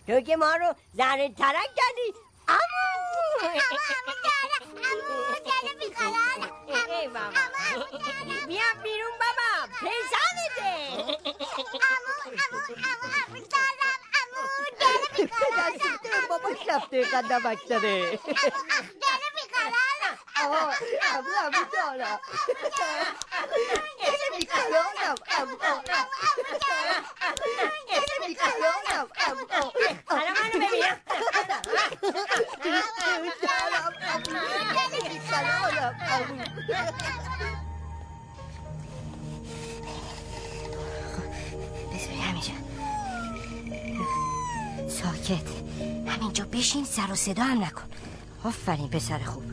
[0.07, 2.26] تو که ما رو زر ترک کردی.
[2.49, 3.49] امو
[6.99, 7.43] ای بابا.
[8.47, 10.73] بیا بیرون بابا پیشانته
[14.79, 18.19] داره باباش رفته قدمک داره
[20.43, 20.73] آه
[21.13, 22.19] امو امو دارم
[24.01, 25.55] اسمی کلانم امو
[27.89, 29.71] اسمی کلانم امو
[30.09, 30.97] حالا منو ببینم
[33.41, 34.37] دارم امو
[34.77, 36.43] اسمی کلانم امو
[41.93, 42.66] بذاری همینجا
[45.03, 45.47] ساکت
[46.07, 47.83] همینجا بشین سر و صدا هم نکن
[48.43, 49.43] آفرین پسر خوب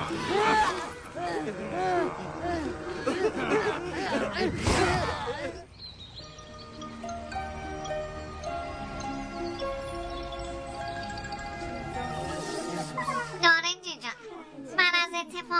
[0.00, 0.87] نارنجی
[1.48, 2.10] جان من
[4.36, 4.52] از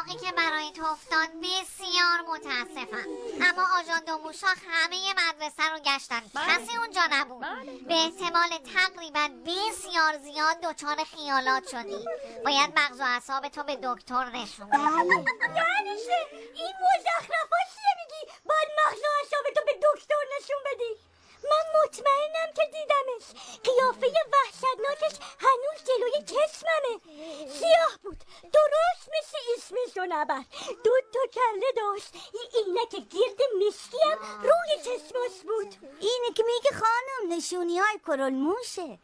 [0.08, 3.08] اتفاقی که برای تو افتاد بسیار متاسفم.
[3.42, 6.22] اما آژان دوموشا همه مدرسه رو گشتن.
[6.48, 7.46] کسی اونجا نبود.
[7.88, 12.04] به احتمال تقریبا بسیار زیاد دچار خیالات شدی.
[12.44, 15.14] باید مغز و اعصاب تو به دکتر نشون بدی.
[15.56, 20.96] یعنی چه؟ این مزخرفا چیه میگی؟ باید مغز و اعصاب تو به دکتر نشون بدی.
[21.44, 23.42] من مطمئنم که دیدمش.
[23.64, 27.00] قیافه وحشتناکش هنوز جلوی چشممه.
[27.48, 28.18] سیاه بود.
[28.42, 30.44] درست مثل اسمش و نبر
[30.84, 32.14] دو تا کله داشت.
[32.14, 35.74] این عینک گرد مشکی هم روی چشماش بود.
[36.00, 38.98] اینه که میگه خانم نشونی های کرل موشه.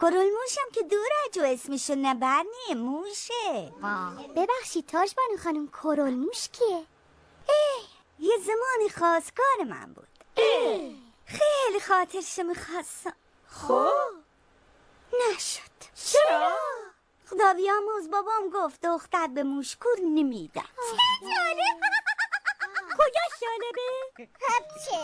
[0.00, 3.72] کرل موشم که دور جو اسمشو نبرنیه موشه.
[4.36, 6.86] ببخشید تاج بانو خانم کرل موش کیه؟
[7.48, 7.84] اه
[8.18, 10.08] یه زمانی خواستگار من بود.
[11.26, 13.12] خیلی خاطرشو می‌خواستم.
[13.48, 13.92] خب؟
[15.12, 15.60] نشد.
[15.94, 16.52] چرا؟
[17.30, 20.62] خدا بیاموز بابام گفت دختر به موشکور نمیدن
[22.98, 24.28] کجا جالبه؟
[24.84, 24.98] چه؟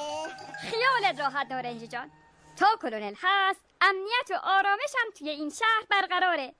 [0.70, 2.10] خیالت راحت نارنجی جان.
[2.56, 6.54] تا کلونل هست امنیت و آرامش هم توی این شهر برقراره.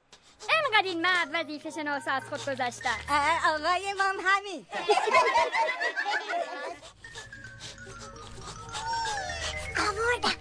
[0.65, 2.97] انقدر این مرد وظیفه شناس از خود گذاشتن
[3.55, 4.67] آقای مام همین
[9.81, 10.37] آوردم.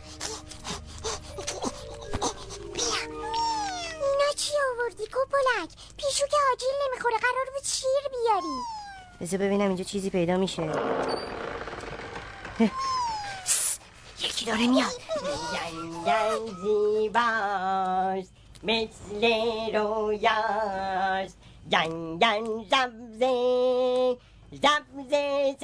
[3.94, 8.58] اینا چی آوردی کوپلک پیشو که آجیل نمی‌خوره قرار بود شیر بیاری.
[9.22, 10.62] بذار ببینم اینجا چیزی پیدا میشه.
[14.20, 14.92] یکی داره میاد.
[15.54, 18.34] جنگل زیباست
[18.64, 19.22] مثل
[19.76, 21.38] رویاست
[21.70, 23.56] جنگل سبزه
[24.32, 25.58] سبزه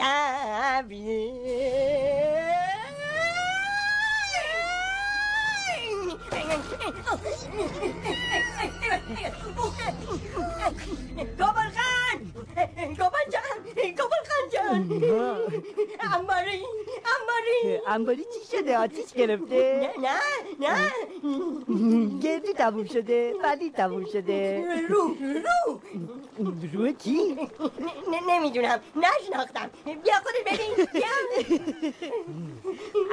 [11.40, 12.20] گابل خان
[12.98, 13.62] گابل جان
[13.98, 14.82] گابل خان جان
[16.14, 16.64] انباری
[17.16, 20.20] انباری انباری چی شده آتیش گرفته نه
[20.60, 20.92] نه
[21.40, 25.82] نه گردی تموم شده بعدی تموم شده رو رو
[26.74, 27.50] روی چی؟
[28.28, 31.14] نمی‌دونم نشناختم بیا خودت ببین بیا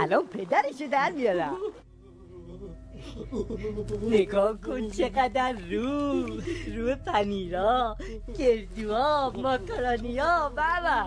[0.01, 1.57] الان پدرشو در میارم
[4.11, 6.27] نگاه کن چقدر رو
[6.77, 7.97] رو پنیرا
[8.39, 10.99] گردوها ماکارونیا بابا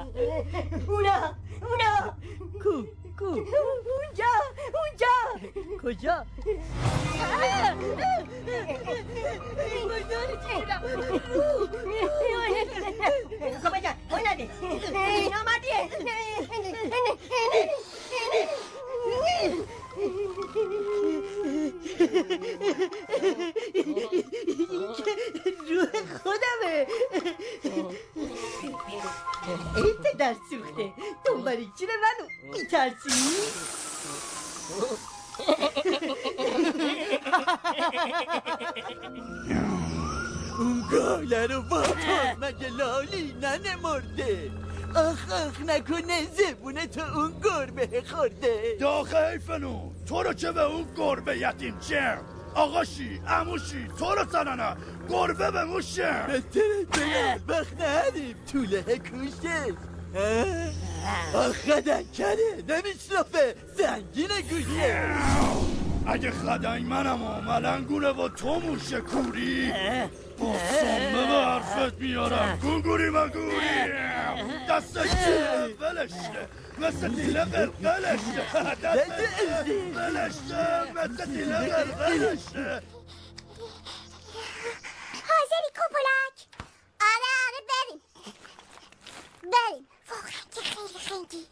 [0.88, 1.20] اونا
[1.68, 1.94] اونا
[2.64, 2.74] کو
[3.20, 4.34] کو اونجا
[4.78, 5.16] اونجا
[5.84, 6.26] کجا
[25.70, 25.92] روح
[26.24, 26.88] خودمه.
[29.76, 30.94] ای پدر سوخته
[31.26, 33.10] دنبال چی منو میترسی؟
[40.60, 44.52] اون گاله رو واپس مگه لالی ننمرده؟
[44.96, 48.78] آخ آخ نکنه زبونه تو اون گربه خورده.
[48.80, 49.92] داخل حیفنو.
[50.08, 52.18] تو رو که به اون گربه یتیم چم
[52.56, 54.76] آقاشی اموشی تو رو سننه
[55.10, 58.36] گربه به موشم بهتره بگم وقت نداریم.
[58.52, 59.74] طوله کوشه
[61.34, 65.16] آخه دکره نمیشنفه زنگین گوشه
[66.08, 69.74] اگه خدنگ منم و ملنگونه و تو موشه کوری.
[70.40, 70.46] به
[71.46, 72.58] حرفت میارم.
[72.62, 73.92] گونگوری مگوری
[74.70, 78.42] دست چیه ولشه مثل دیله قلقلشه
[78.84, 79.10] دست
[79.96, 81.26] ولشه مثل
[85.30, 86.38] حاضری کوپلک
[87.02, 88.02] آره آره بریم.
[89.42, 89.88] بریم.
[90.10, 91.46] واقعا که خیلی خیلی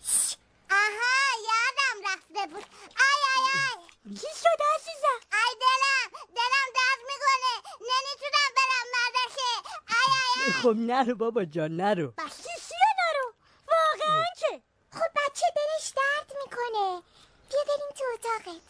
[0.81, 2.65] آها یادم رفته بود.
[3.07, 4.15] آی آی آی.
[4.15, 7.53] چی شد عزیزم؟ آی دلم دلم درد می‌کنه.
[7.81, 9.49] نمی‌تونم برم مدرسه.
[9.89, 10.51] آی آی آی.
[10.61, 12.07] خب نرو بابا جان نرو.
[12.07, 12.37] بس.
[12.43, 13.33] چیه نرو؟
[13.67, 14.61] واقعا که
[14.91, 17.03] خب بچه دلش درد می‌کنه.
[17.49, 18.61] بیا بریم تو اتاقت.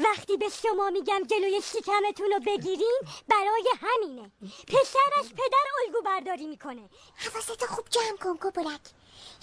[0.00, 4.30] وقتی به شما میگم جلوی شکمتون رو بگیرین برای همینه.
[4.68, 6.90] پسرش پدر الگو برداری می‌کنه.
[7.16, 8.80] حواستو خوب جمع کن گبرک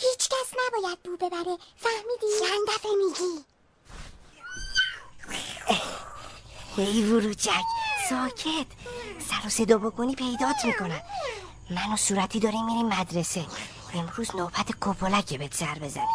[0.02, 1.58] هیچ کس نباید بو ببره.
[1.78, 3.46] فهمیدی؟ چند دفعه میگی.
[6.78, 7.64] ای وروچک
[8.10, 8.68] ساکت.
[9.30, 11.02] سر و صدا بکنی پیدات می‌کنن.
[11.70, 13.46] من و صورتی داریم میریم مدرسه.
[13.94, 16.08] امروز نوبت کپولکه بهت سر بزنه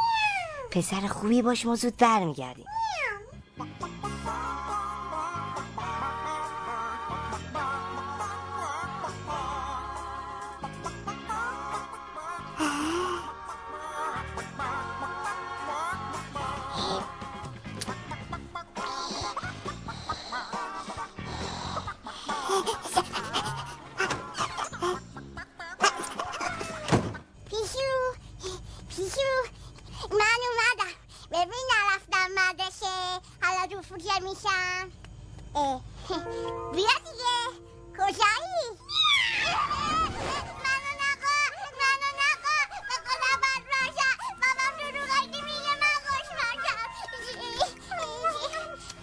[0.70, 2.66] پسر خوبی باش ما زود برمیگردیم.
[34.16, 34.90] فوتیه میشم
[36.72, 37.36] بیا دیگه
[37.98, 38.66] کجایی؟
[40.64, 41.36] منو نقا
[41.80, 42.56] منو نقا
[42.88, 43.62] به بابام
[45.44, 46.88] میگه من خوش باشم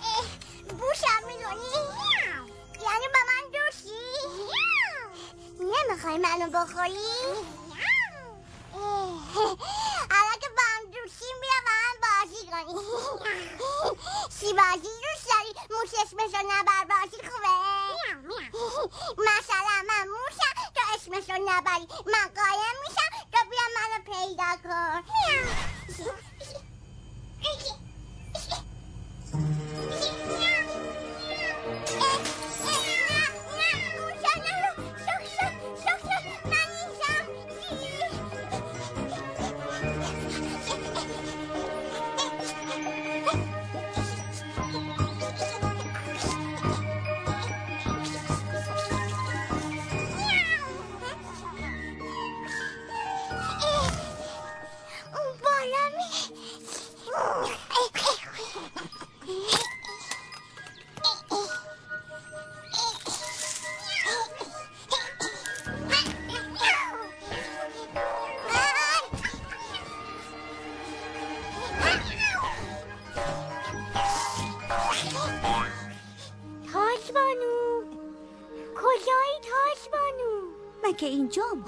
[0.03, 0.25] اه،
[0.77, 1.75] بوشم می‌دونی؟
[2.83, 4.03] یعنی به من دوستی؟
[5.59, 7.13] نمی‌خوای منو بخوری؟
[10.11, 13.32] حالا که با هم دوستیم بیا با هم بازی کنیم
[14.39, 17.55] چی بازی دوست داری؟ موش اسمشو نبر بازی خوبه؟
[19.17, 21.87] مثلا من موشم تو اسمشو نبری.
[22.05, 25.03] من قایم میشم تو بیا منو پیدا کن.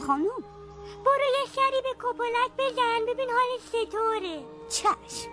[0.08, 0.44] خانوم.
[1.06, 5.32] برو یه سری به کپولک بزن ببین حال چطوره چشم.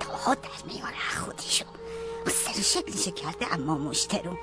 [0.00, 1.64] تا در میاره خودشو.
[2.26, 4.38] سر شکلش کرده اما مشترون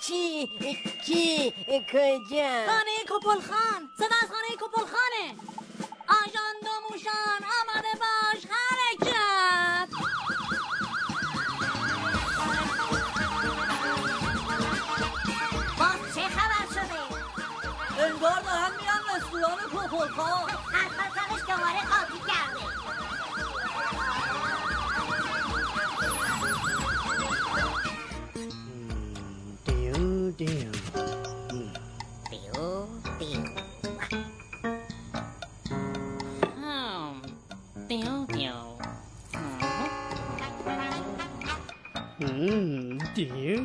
[0.00, 0.46] چی؟
[1.06, 1.50] کی
[1.92, 5.26] کجا؟ خانه کپل خان صدا از خانه کپل خانه
[6.08, 9.88] آجان دوموشان آمده باش حرکت.
[15.78, 17.00] باز چه خبر شده؟
[18.04, 22.45] انگار دارن میان رستوران کپل خان از پسرش دوباره قاطی کرد.
[43.16, 43.64] دیو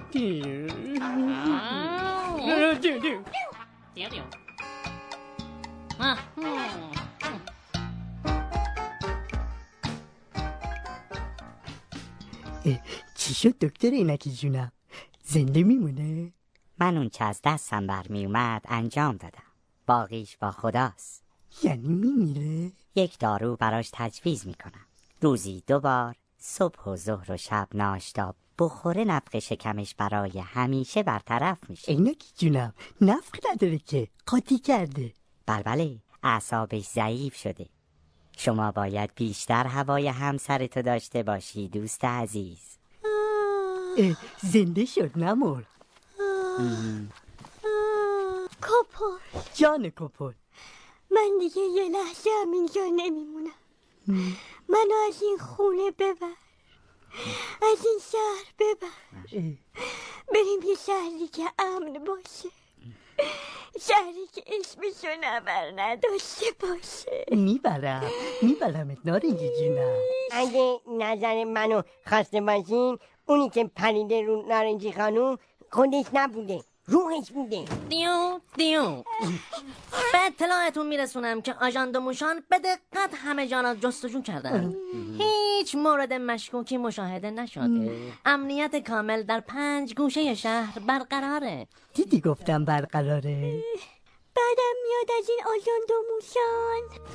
[1.02, 2.74] آه.
[2.74, 3.24] دیو دیو
[3.96, 4.24] دیو دیو
[6.00, 6.18] آه.
[7.22, 7.42] هم.
[12.66, 12.80] اه،
[13.16, 14.72] چی شد دکتر اینکی جونم
[15.24, 16.34] زنده میمونه
[16.80, 19.44] من اون چه از دستم برمی اومد انجام دادم
[19.88, 21.24] باقیش با خداست
[21.64, 24.86] یعنی میمیره یک دارو براش تجویز می‌کنم
[25.22, 31.58] روزی دو بار صبح و ظهر و شب ناشتا بخوره نفق شکمش برای همیشه برطرف
[31.70, 31.92] میشه.
[31.92, 35.14] اینکی جونم نفق نداره که قاطی کرده.
[35.46, 37.66] بله اعصابش ضعیف شده.
[38.38, 42.78] شما باید بیشتر هوای همسرتو داشته باشی دوست عزیز.
[43.98, 45.68] اه، زنده شد نمرد
[48.62, 49.40] کپل.
[49.56, 50.34] جان کپل.
[51.12, 53.52] من دیگه یه لحظه هم اینجا نمیمونم.
[54.70, 56.51] منو از این خونه ببر.
[57.62, 58.88] از این شهر ببر
[60.34, 62.50] بریم یه شهری که امن باشه.
[63.82, 67.26] شهری که اسمشو نبر نداشته باشه.
[67.32, 68.12] می‌برم.
[68.42, 69.98] میبرمت نارنجی جونم.
[70.32, 75.38] اگه نظر منو خواسته باشین اونی که پریده رو نارنجی خانوم
[75.72, 76.64] خودش نبوده.
[76.92, 79.04] روحش بوده دیو دیو
[80.14, 84.76] به اطلاعتون میرسونم که آژان موشان به دقت همه جا را جستجو کردن
[85.18, 93.64] هیچ مورد مشکوکی مشاهده نشده امنیت کامل در پنج گوشه شهر برقراره دیدی گفتم برقراره
[94.36, 97.12] بعدم میاد از این آژان دو موشان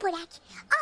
[0.00, 0.32] کپولک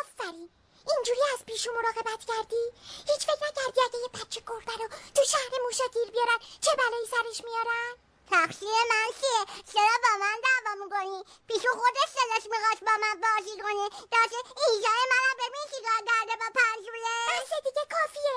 [0.01, 0.51] آفرین.
[0.91, 2.65] اینجوری از پیشو مراقبت کردی؟
[3.09, 7.07] هیچ فکر نکردی اگه یه بچه گربه رو تو شهر موشا گیر بیارن چه بلایی
[7.07, 7.93] سرش میارن؟
[8.31, 13.55] تقصیر من چیه؟ چرا با من دعوا می‌کنی؟ پیشو خودش دلش می‌خواست با من بازی
[13.63, 13.89] کنه.
[14.13, 17.17] داشته ایجای منم ببین چیکار کرده با پنجوله.
[17.29, 18.37] بس دیگه کافیه.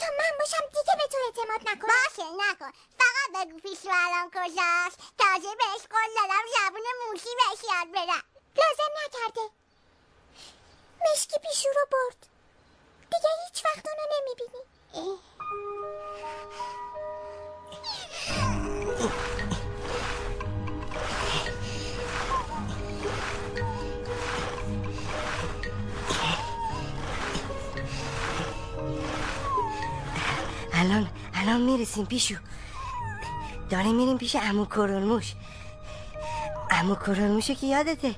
[0.00, 2.72] تا من باشم دیگه به تو اعتماد نکنم باشه نکن.
[3.00, 4.98] فقط بگو پیشو الان کجاست.
[5.18, 8.24] تازه بهش قول دادم زبون موشی بهش یاد بدم.
[8.58, 9.61] لازم نکرده.
[11.04, 12.26] مشکی پیشو رو برد.
[13.10, 14.62] دیگه هیچ وقت اونو نمی‌بینی.
[30.74, 32.34] الان الان می‌رسیم پیشو.
[33.70, 35.34] داریم میریم پیش امو کرولموش
[36.70, 38.14] امو کرولموشو که یادته.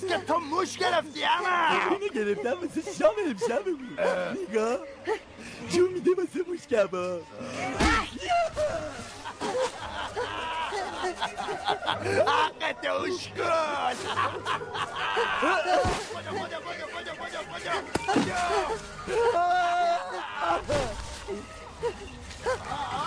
[0.00, 1.68] باز که تو موش گرفتی اما.
[1.90, 4.00] اینو گرفتم واسه شام امشب بود.
[4.50, 4.78] نگاه
[5.70, 7.22] جون میده واسه موش کباب.
[12.26, 13.94] حق دوش کن.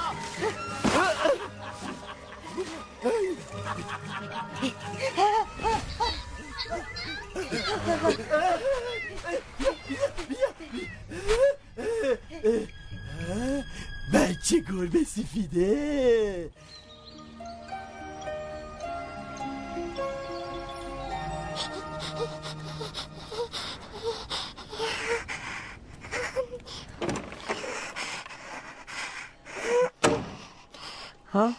[14.13, 16.49] بچه گربه سفیده
[31.33, 31.53] ها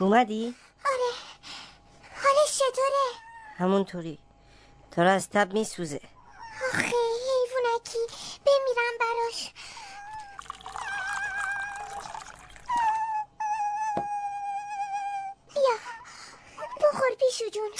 [0.00, 0.54] اومدی؟
[0.84, 1.10] آره
[2.14, 3.06] حالش چطوره؟
[3.56, 4.18] همونطوری
[4.98, 6.00] داره از تب میسوزه.
[6.68, 7.98] آخه حیوونکی
[8.46, 9.52] بمیرم براش.
[15.54, 15.76] بیا.
[16.76, 17.70] بخور پیشو جون.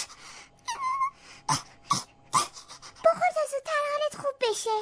[3.05, 4.79] بخور تا زودتر حالت خوب بشه.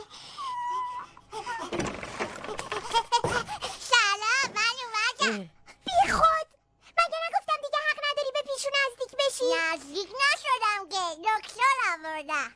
[3.80, 5.50] سلام من اومدم
[5.84, 6.48] بی خود
[6.98, 8.68] مگه نگفتم دیگه حق نداری به پیشو
[9.36, 12.52] بشی نزدیک نشدم که دکتر آوردم.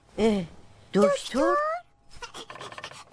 [0.95, 1.57] دکتر؟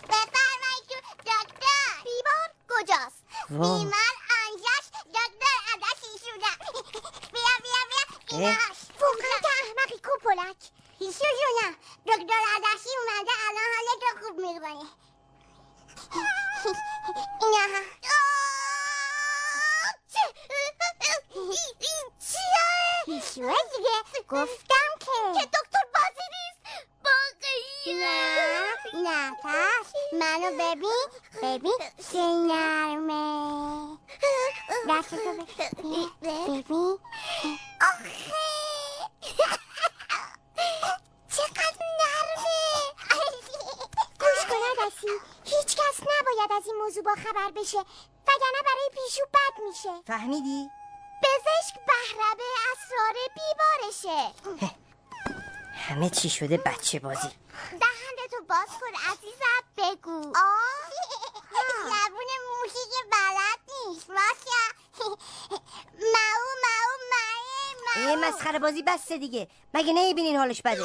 [0.09, 0.95] بفرمایید تو
[1.25, 2.03] دکتر.
[2.03, 3.23] بیمار کجاست.
[3.49, 4.13] بیمار
[4.43, 6.51] آنجاست دکتر ازش ایشونه
[7.33, 7.81] بیا بیا
[8.27, 8.37] بیا.
[8.37, 10.57] ایناش فوقت احمقی کوپلک
[10.99, 14.89] ایشو جونم دکتر ازشی اومده الان حالت رو خوب می‌کنه.
[36.21, 36.99] ببین
[37.81, 38.11] آخه
[41.35, 42.53] چقدر نرمه
[44.19, 45.07] گوش کن عدسی
[45.43, 47.77] هیچ کس نباید از این موضوع با خبر بشه
[48.27, 50.01] وگرنه برای پیشو بد میشه.
[50.07, 50.69] فهمیدی؟
[51.23, 54.33] پزشک بهربه اسرار بیبارشه
[55.89, 57.29] همه چی شده بچه بازی
[57.71, 60.91] دهندتو باز کن عزیزم بگو آه
[61.83, 64.63] زبون موشی که بلد نیست ماشا
[65.93, 70.83] ماو ماو مایه ای مسخره بازی بسته دیگه مگه نمی‌بینین حالش بده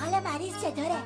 [0.00, 1.02] حالا مریض چطوره؟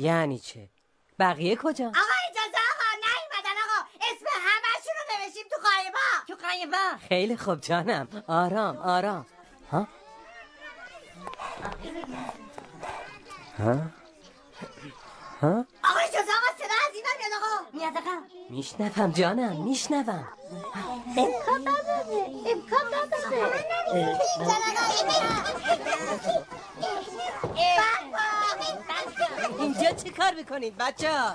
[0.00, 0.68] یعنی چه؟
[1.18, 3.88] بقیه کجا؟ آقا اجازه آقا نیومدن آقا.
[4.00, 6.06] اسم همشون رو نوشیم تو قایبا.
[6.28, 6.98] تو قایبا.
[7.08, 8.08] خیلی خوب جانم.
[8.28, 9.26] آرام آرام.
[9.72, 9.88] ها؟
[13.58, 13.74] ها؟
[15.42, 17.54] ها؟ آقا اجازه آقا صدا از این میاد آقا.
[17.72, 18.20] میاد آقا.
[18.50, 20.28] میشنوم جانم میشنوم.
[21.16, 22.26] امکان نداره.
[22.46, 24.20] امکان نداره.
[29.80, 31.34] اینجا چه کار می‌کنید بچه ها؟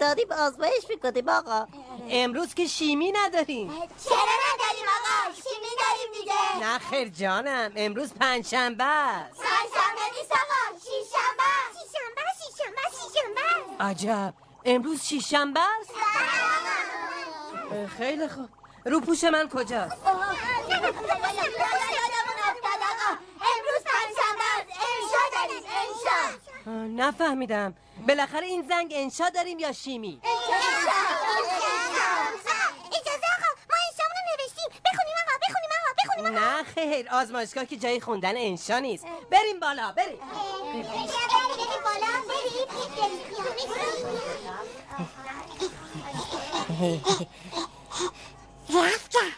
[0.00, 1.66] داریم آزمایش می‌کنیم آقا.
[2.10, 3.68] امروز که شیمی نداریم.
[3.68, 6.56] چرا نداریم آقا؟ شیمی داریم دیگه.
[6.66, 9.40] نه خیر جانم امروز پنجشنبه است.
[9.40, 11.44] پنجشنبه نیست آقا شیشنبه
[11.74, 13.46] شیشنبه شیشنبه شیشنبه
[13.84, 14.34] عجب.
[14.64, 15.90] امروز شیشنبه است؟
[17.72, 18.48] اه، خیلی خوب.
[18.84, 19.96] رو پوش من کجاست
[23.46, 26.32] امروز پنجشنبه است انشا داریم انشا اه،
[26.70, 27.74] نفهمیدم.
[28.08, 30.20] بالاخره این زنگ انشا داریم یا شیمی؟
[32.86, 34.68] اجازه آقا ما انشامونو نوشتیم.
[34.84, 39.04] بخونیم آقا بخونیم آقا بخونیم نه خیر آزمایشگاه که جای خوندن انشا نیست.
[39.30, 40.18] بریم بالا بریم.
[40.18, 40.82] بریم
[41.84, 42.14] بالا.
[48.68, 49.32] رفتم.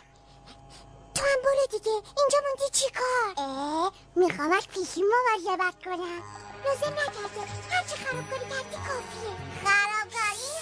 [1.15, 1.91] تو هم برو دیگه.
[1.93, 6.23] اینجا موندی چی کار؟ اه می‌خوام از پیشی مواظبت کنم.
[6.65, 7.41] لازم نکرده
[7.71, 9.35] هرچی خرابکاری کردی کافیه.
[9.65, 10.53] خرابکاری؟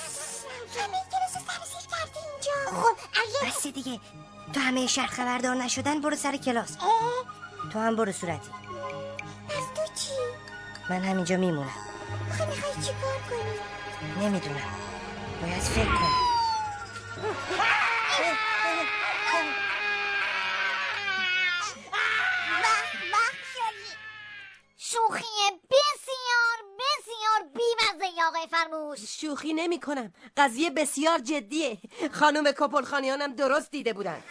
[0.79, 2.83] همه کلاس سر سیر کردی اینجا.
[2.83, 4.01] خب اگه بسته دیگه.
[4.53, 6.77] تو همه شهر خبردار نشدن برو سر کلاس.
[7.73, 8.51] تو هم برو صورتی.
[9.49, 10.13] پس تو چی؟
[10.91, 11.71] من همینجا میمونم.
[12.31, 14.75] آخه می‌خوای چی کار کنی؟ نمی‌دونم.
[15.43, 16.25] باید فکر کنم.
[28.97, 31.79] شوخی نمی کنم قضیه بسیار جدیه
[32.13, 34.23] خانم کپل خانیانم درست دیده بودن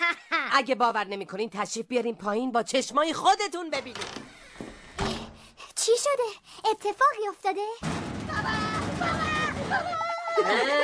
[0.52, 4.34] اگه باور نمی کنین تشریف بیارین پایین با چشمای خودتون ببینید
[5.76, 7.62] چی شده؟ اتفاقی افتاده؟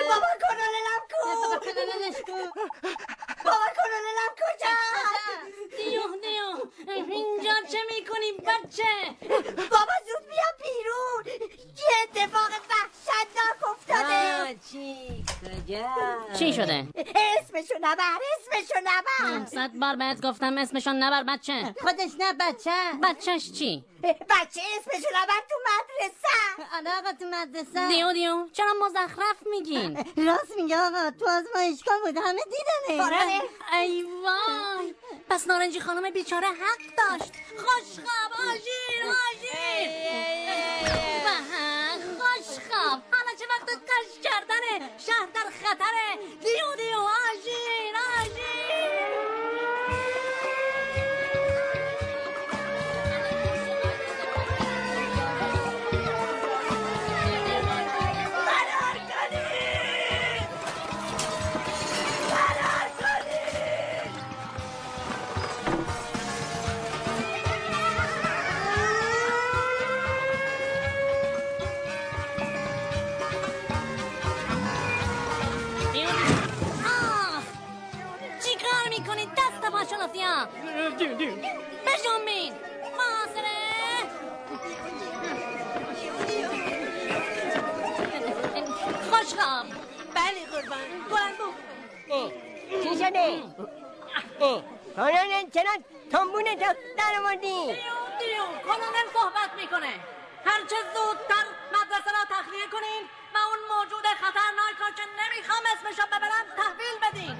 [0.09, 2.69] بابا کناللم کو بابا
[3.43, 4.75] کناللم کجا
[5.77, 6.69] دیو دیو
[7.11, 8.93] اینجا چه می‌کنی بچه
[9.55, 11.41] بابا زود بیا بیرون
[11.77, 15.25] یه اتفاق وحشتناک افتاده چی
[16.39, 18.03] چی شده؟ اسمشو نبر
[18.39, 22.71] اسمشو اسمشو نبر صد بار بهت گفتم اسمشون نبر بچه خودش نه بچه
[23.03, 26.67] بچهش چی؟ بچه اسمشو نبر تو مدرسه.
[26.75, 27.87] آره آقا تو مدرسه.
[27.87, 33.03] دیو دیو چرا مزخرف میگین؟ راست میگه آقا تو آزمایشگاه بود همه دیدنه.
[33.03, 33.41] آره.
[33.79, 34.95] ای وای.
[35.29, 37.31] پس نارنجی خانم بیچاره حق داشت.
[37.57, 39.89] خوشخواب آژیر آژیر.
[41.23, 41.35] به
[42.19, 43.01] خوشخواب.
[43.11, 46.15] حالا چه وقت کش کردنه؟ شهر در خطره.
[46.41, 48.98] دیو دیو آژیر آژیر.
[80.99, 82.53] بجنبین
[82.97, 83.59] فاصله
[89.11, 89.65] خوشخواب
[90.15, 92.31] بله قربان قربان
[92.83, 93.43] چی شده؟
[94.95, 95.71] کانون چرا
[96.11, 97.65] تنبونه در آوردی؟
[98.19, 99.93] دیو کانونل صحبت می‌کنه
[100.45, 103.03] هرچه زودتر مدرسه را تخلیه کنین
[103.35, 107.35] و اون موجود خطرناک را که نمی‌خوام اسمشو ببرم تحویل بدین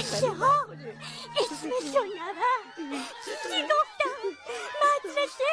[0.00, 0.66] بچه ها
[1.40, 2.60] اسمشو نبر
[3.24, 4.20] چی گفتم
[4.82, 5.50] مدرسه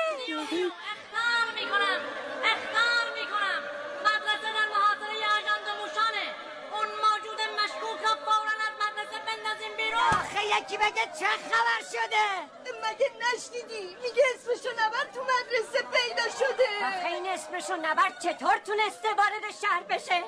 [0.91, 1.99] اختار می‌کنم
[2.43, 3.61] اختار می‌کنم
[4.07, 6.25] مدرسه در محاصره آژانس موشانه
[6.73, 12.25] اون موجود مشکوک را فورا از مدرسه بندازیم بیرون آخه یکی بگه چه خبر شده؟
[12.83, 19.13] مگه نشنیدی؟ میگه اسمشو نبر تو مدرسه پیدا شده آخه این اسمشو نبر چطور تونسته
[19.17, 20.23] وارد شهر بشه؟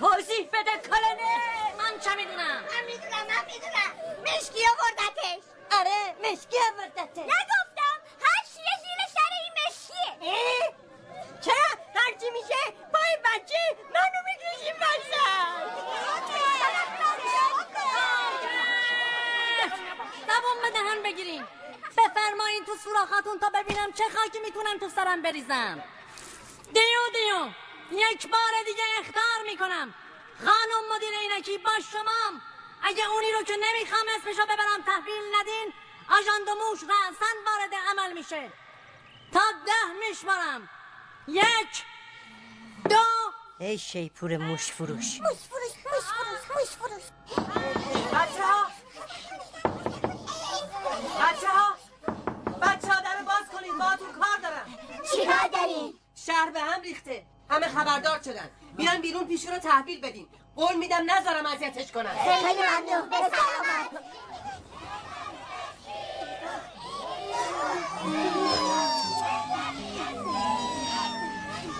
[0.00, 1.32] توضیح بده کلنه.
[1.78, 3.92] من چه می‌دونم؟ من می‌دونم من می‌دونم.
[4.22, 5.42] مشکی آوردتش.
[5.78, 7.18] آره مشکی آوردتش.
[7.18, 10.74] نگفتم هر چیه زیر سر این مشکیه؟
[11.40, 12.60] چرا؟ هرچی میشه
[12.92, 14.76] پای بچه منو می‌کشیم
[20.28, 21.44] زبون به دهن بگیرین.
[21.96, 25.82] بفرمایین تو سوراخاتون تا ببینم چه خاکی می‌تونم تو سرم بریزم.
[26.72, 27.65] دیو دیو.
[27.92, 29.94] یک بار دیگه اختار می‌کنم.
[30.38, 32.42] خانم مدیر اینکی با شمام.
[32.82, 35.72] اگه اونی رو که نمی‌خوام اسمشو ببرم تحویل ندین.
[36.10, 38.52] آژان موش رأسن وارد عمل میشه.
[39.32, 40.68] تا ده میشمارم
[41.28, 41.84] یک
[42.90, 43.04] دو.
[43.58, 45.20] ای شیپور موش فروش.
[45.20, 47.02] موش فروش موش فروش موش فروش.
[48.12, 48.66] بچه ها
[51.20, 51.76] بچه ها
[52.62, 53.78] بچه ها در باز کنید.
[53.78, 54.78] باهاتون کار دارم.
[55.12, 57.26] چی کار داری؟ شهر به هم ریخته.
[57.50, 58.50] همه خبردار شدن.
[58.76, 60.26] بیان بیرون پیشو رو تحویل بدین.
[60.56, 62.14] قول میدم نذارم اذیتش کنن.
[62.24, 63.10] خیلی ممنون.
[63.10, 63.90] به سلامت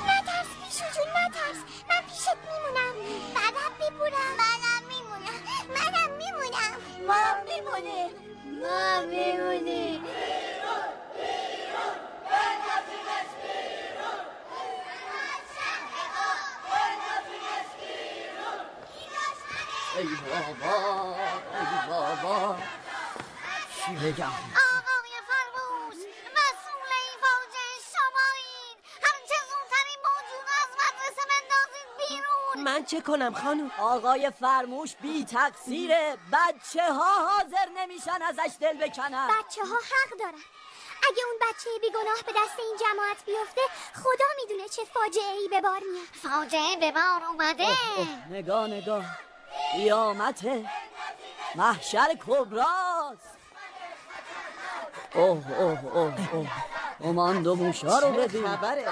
[0.07, 1.61] نترس میشو جون نترس.
[1.89, 2.95] من پیشت میمونم.
[3.35, 5.41] بعدم میبورم منم میمونم.
[5.69, 6.73] منم میمونم.
[7.07, 8.11] ما میمونه.
[8.63, 10.01] ما میمونه.
[19.99, 22.57] ای بابا ای بابا.
[23.87, 24.33] چی بگم؟
[24.77, 25.97] آقای فرموش
[26.37, 32.65] مسئول این فاجعه شمایین هرچه زودتر این موجود از مدرسه بندازید بیرون.
[32.65, 39.29] من چه کنم خانم؟ آقای فرموش بی تقصیره بچه ها حاضر نمیشن ازش دل بکنن.
[39.29, 40.43] بچه ها حق دارن.
[41.11, 43.61] اگه اون بچه بیگناه به دست این جماعت بیفته
[43.95, 46.07] خدا می‌دونه چه فاجعه ای به بار میاد.
[46.23, 47.67] فاجعه به بار اومده.
[48.31, 49.05] نگاه نگاه.
[49.73, 50.47] قیامت
[51.55, 53.37] محشر کبراست.
[55.15, 56.49] اوه اوه اوه اوه.
[57.01, 58.87] امان دو موشا رو ببین خبره؟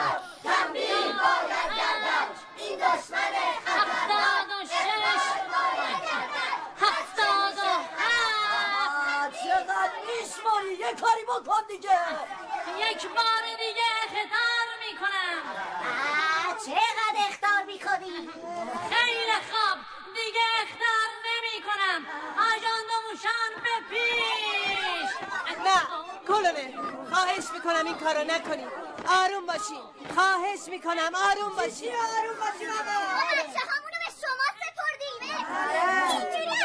[2.57, 3.35] این دشمن
[3.67, 5.25] هفتاد و شش
[6.81, 7.61] هفتاد و
[7.99, 11.99] هفت چقدر میشماری یه کاری بکن دیگه.
[12.79, 15.43] یک بار دیگه اختار می‌کنم.
[16.67, 18.31] چقدر اختار می‌کنی؟
[18.91, 19.94] خیلی خوب.
[20.15, 22.01] دیگه اختار نمی‌کنم.
[22.39, 25.11] آژان موشان به پیش.
[25.67, 25.81] نه
[26.29, 26.75] کلونه
[27.13, 28.69] خواهش می‌کنم این کارو نکنید
[29.09, 29.83] آروم باشین.
[30.15, 31.95] خواهش می‌کنم آروم باشین.
[31.95, 32.75] آروم باشین ما
[33.33, 35.21] بچه هامونو به شما سپردیم.
[36.11, 36.64] اینجوری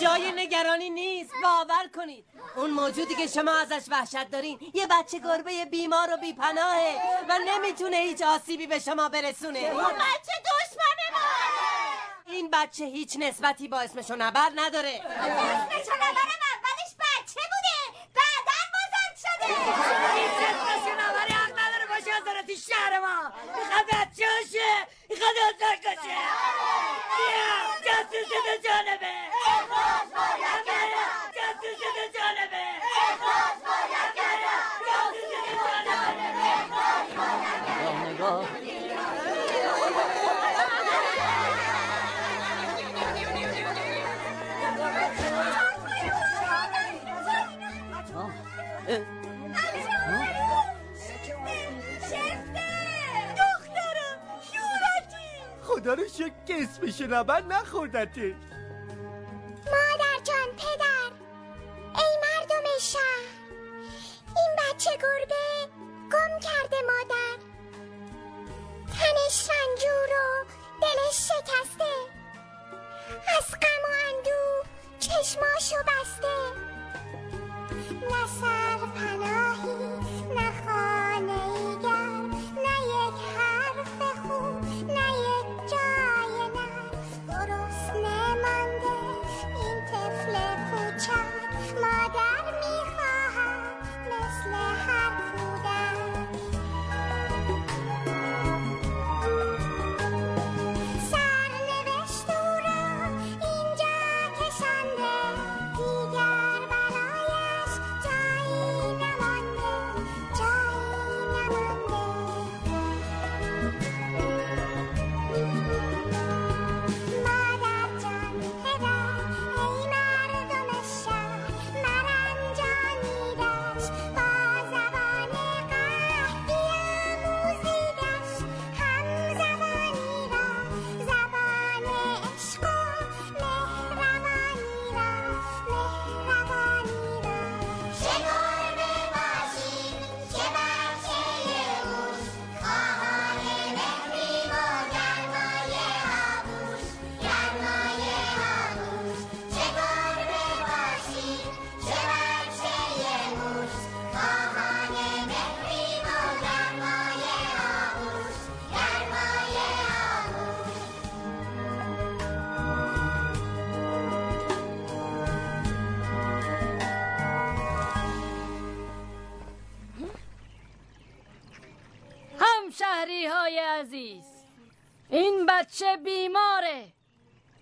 [0.00, 1.32] جای نگرانی نیست.
[1.42, 2.24] باور کنید.
[2.56, 7.96] اون موجودی که شما ازش وحشت دارین یه بچه گربه بیمار و بیپناهه و نمی‌تونه
[7.96, 9.58] هیچ آسیبی به شما برسونه.
[9.58, 11.18] اون بچه دشمن ما
[12.26, 15.00] این بچه هیچ نسبتی با اسمش و نبر نداره.
[15.06, 17.98] اسمش و نبرم اولش بچه بوده.
[18.14, 19.46] بعدا بزرگ شده.
[20.48, 22.24] اسمش نبری حق نداره باشه از
[22.68, 23.32] شهر ما.
[25.18, 26.16] می‌خواد بچه باشه می‌خواد ازار کشه
[27.16, 27.50] بیا.
[27.84, 29.14] جاسوس دو جانبه.
[31.36, 32.64] جاسوس دو جانبه.
[38.18, 38.57] دخترم
[55.78, 58.34] خدا رو شکر که اسمش نبر نخوردتش.
[59.66, 61.10] مادر جان پدر.
[61.94, 63.28] ای مردم شهر.
[64.36, 65.66] این بچه گربه
[66.12, 67.38] گم کرده مادر.
[68.86, 70.44] تنش رنجور و
[70.82, 71.94] دلش شکسته.
[73.38, 74.64] از غم و اندوه
[75.00, 76.36] چشماشو بسته.
[78.10, 78.26] نه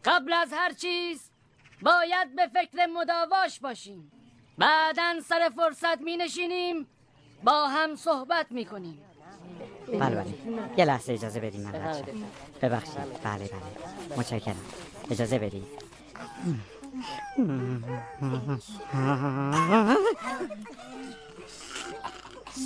[0.06, 1.30] قبل از هر چیز
[1.82, 4.12] باید به فکر مداواش باشیم.
[4.58, 6.86] بعدا سر فرصت می نشینیم
[7.44, 9.02] با هم صحبت می کنیم
[9.86, 10.34] بله بله.
[10.76, 11.72] یه لحظه اجازه بدید من.
[12.62, 12.94] ببخشید.
[13.22, 14.18] بله بله.
[14.18, 14.56] متشکرم.
[15.10, 15.66] اجازه بدید
[22.56, 22.64] ای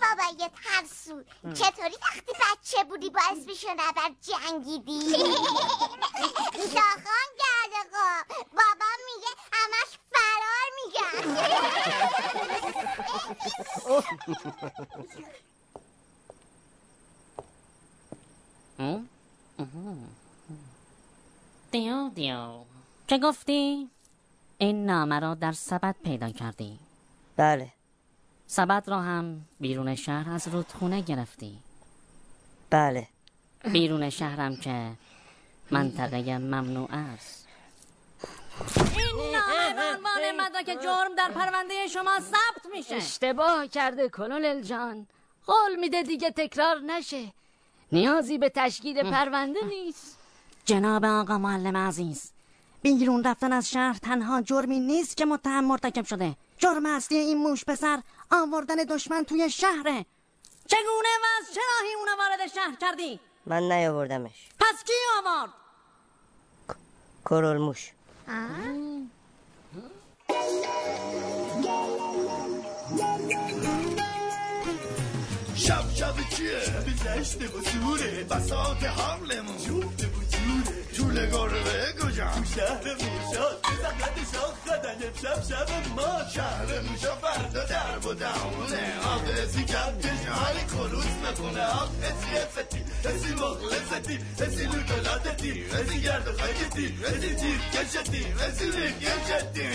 [0.00, 1.22] بابای ترسو.
[1.54, 5.00] چطوری وقتی بچه بودی با اسمش نبر جنگیدی؟
[6.54, 8.24] شاخان کرده خب.
[8.52, 11.24] بابا میگه همش فرار میگن
[21.70, 22.64] دیو دیو.
[23.06, 23.90] چه گفتی؟
[24.58, 26.78] این نامه را در سبد پیدا کردی.
[27.36, 27.68] بله.
[28.46, 31.58] سبد را هم بیرون شهر از رودخونه گرفتی.
[32.70, 33.08] بله.
[33.72, 34.92] بیرون شهرم که
[35.70, 37.48] منطقه ممنوع است.
[38.76, 42.94] این نامه به عنوان مدرک جرم در پرونده شما ثبت میشه.
[42.94, 45.06] اشتباه کرده کلونل جان.
[45.46, 47.32] قول میده دیگه تکرار نشه.
[47.92, 50.18] نیازی به تشکیل پرونده نیست.
[50.64, 52.32] جناب آقا معلم عزیز
[52.82, 56.36] بیرون رفتن از شهر تنها جرمی نیست که متهم مرتکب شده.
[56.58, 60.06] جرم اصلی این موش پسر آوردن دشمن توی شهره.
[60.66, 64.48] چگونه و از چه راهی اونو وارد شهر کردی؟ من نیاوردمش.
[64.60, 65.50] پس کی آورد؟
[67.24, 67.92] کرولموش
[75.54, 82.44] شب شب چیه؟ بزشت و سوره بساط حملمون جفت و جوره طول گربه کجا؟ تو
[82.44, 83.46] شهر موشا
[83.82, 89.22] فقط شاخ خدن شب شب ما شهر موشا فردا در و دهونه آب.
[89.42, 91.90] اسی کم چشمانی کروس بخونه آب.
[92.02, 98.98] اسی افتی اسی مخلصتی اسی لوکلاتتی اسی گرد و خاکتی اسی تیر کشتی اسی ریگ
[99.00, 99.68] کشتی.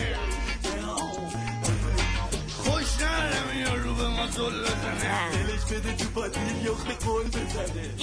[2.58, 5.32] خوش نمیاد رو به ما زل بزنه.
[5.32, 7.94] دلش بده تو پاتی یخت قول بزنه.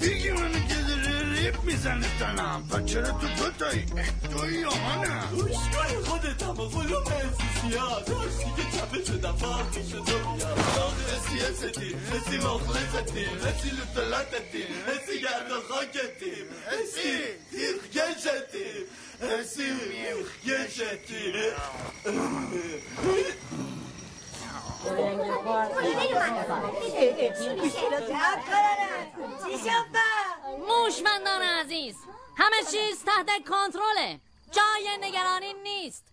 [0.00, 0.74] منو که
[1.34, 3.86] ریب می‌زنه تنم و چرا تو دو تایی
[4.30, 7.04] توی یا منم گوش کن خودت هم غلوم
[7.60, 14.64] سیاه داشتی که چپه شدم باقی شد و بیاد اسی استی اسی مخلصتی اسی لطلاتتی
[14.88, 16.32] اسی گرد و خاکتی
[16.72, 17.18] اسی
[17.50, 18.68] تیخ کشتی
[19.20, 21.32] اسی میخ کشتی
[30.68, 31.96] موشمندان عزیز
[32.36, 34.20] همه چیز تحت کنترله.
[34.52, 36.04] جای نگرانی نیست.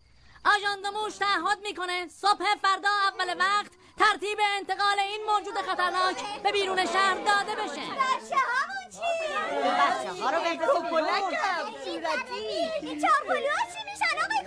[0.45, 6.85] آژاند موش تعهد می‌کنه صبح فردا اول وقت ترتیب انتقال این موجود خطرناک به بیرون
[6.85, 7.81] شهر داده بشه.
[7.81, 9.34] بچه همون چی؟
[9.73, 13.01] بچه ها رو بندازیم کلکم صورتی.
[13.01, 14.45] چارپلوها چی میشن آقای؟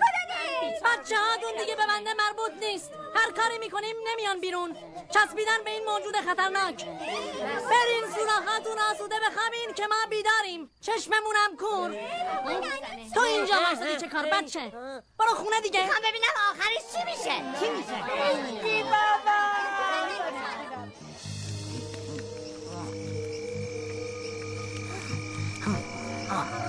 [0.84, 2.90] بچه ها دون دیگه به بنده مربوط نیست.
[3.14, 4.76] هر کاری می‌کنیم نمیان بیرون.
[5.14, 6.84] چسبیدن به این موجود خطرناک.
[7.70, 10.70] برین سوراخاتون آسوده بخوابین که ما بیداریم.
[10.80, 11.90] چشممونم کور.
[13.14, 14.60] تو اینجا واسدی چه کار؟ بچه.
[15.18, 15.82] برو خونه دیگه.
[15.82, 17.60] می‌خوام ببینم آخرش چی میشه.
[17.60, 18.04] چی میشه؟
[26.30, 26.67] Oh,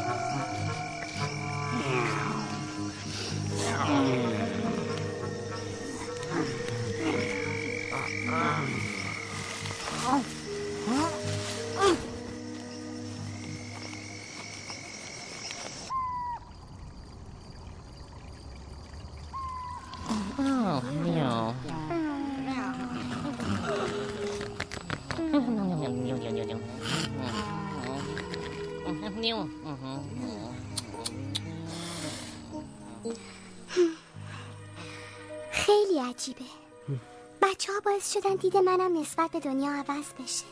[38.30, 40.46] شدن دید منم نسبت به دنیا عوض بشه.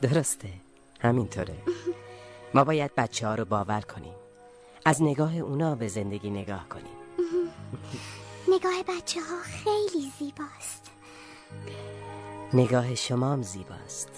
[0.00, 0.48] درسته.
[1.00, 1.54] همینطوره.
[2.54, 4.14] ما باید بچه ها رو باور کنیم.
[4.84, 6.96] از نگاه اونا به زندگی نگاه کنیم.
[8.48, 10.90] نگاه بچه ها خیلی زیباست.
[12.54, 14.08] نگاه شمام زیباست.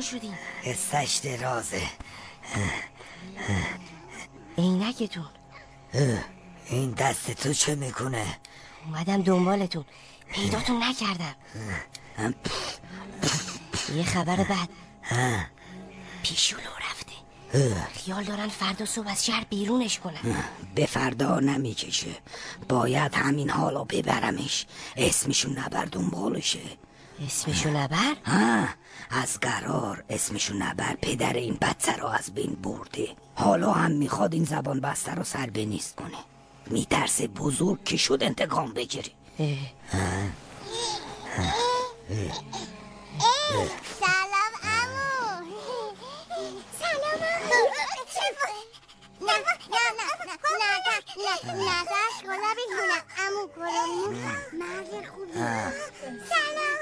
[0.00, 0.38] نگرانتون شدیم.
[0.64, 1.82] قصهش درازه.
[4.58, 5.28] عینکتون.
[5.94, 6.18] اه،
[6.66, 8.26] این دست تو چه می‌کنه؟
[8.86, 9.84] اومدم دنبالتون.
[10.32, 11.34] پیداتون نکردم.
[13.94, 14.68] یه خبر بد.
[16.22, 17.12] پیشولو رفته.
[17.92, 20.44] خیال دارن فردا صبح از شهر بیرونش کنن.
[20.74, 22.16] به فردا نمی‌کشه.
[22.68, 24.66] باید همین حالا ببرمش.
[24.96, 26.60] اسمشو نبر دنبالشه.
[27.26, 28.68] اسمشو نبر؟ ها
[29.10, 30.96] از قرار اسمشو نبر.
[31.02, 33.08] پدر این بچه رو از بین برده.
[33.34, 36.18] حالا هم می‌خواد این زبان بسته رو سر به نیست کنه.
[36.66, 39.12] میترسه بزرگ که شد انتقام بگیری.
[44.00, 45.46] سلام امو.
[46.80, 47.70] سلام نه
[49.20, 50.36] نه نه نه نه نه
[52.22, 54.08] کلا بگونه امو کلامو
[54.52, 55.32] مرد خوبی
[56.28, 56.80] سلام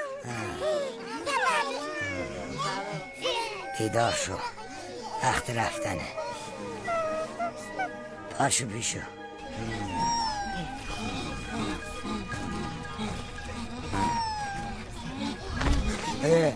[3.78, 4.39] بیدار شو.
[5.23, 6.09] وقت رفتنه.
[8.39, 8.98] پاشو پیشو.
[16.24, 16.52] اه،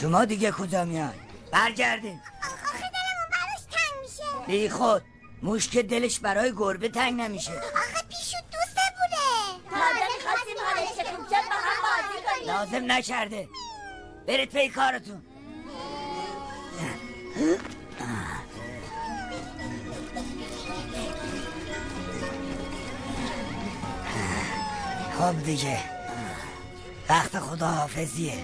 [0.00, 1.14] شما دیگه کجا میان؟
[1.52, 2.20] برگردین.
[4.46, 5.02] بی خود
[5.42, 7.52] موش که دلش برای گربه تنگ نمیشه.
[7.52, 9.26] آخه پیشو دوسته بوده
[9.70, 12.46] تازه می‌خواستیم حالش شد با هم بازی کنیم.
[12.54, 13.48] لازم نکرده.
[14.26, 15.22] برید پی کارتون.
[25.18, 25.78] خب دیگه.
[27.08, 28.34] وقت خدا حافظیه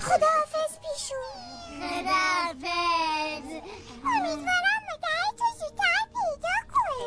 [0.00, 0.51] خداحافظ.
[0.51, 0.51] پیشو
[2.02, 3.48] خداحافظ.
[4.04, 4.82] امیدوارم
[5.38, 7.04] تو زودتر پیدا کنی.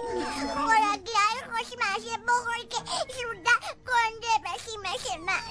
[0.54, 2.80] خوراکیهای خوشمزه بخور که
[3.16, 5.46] زودتر گنده بشی مثل من.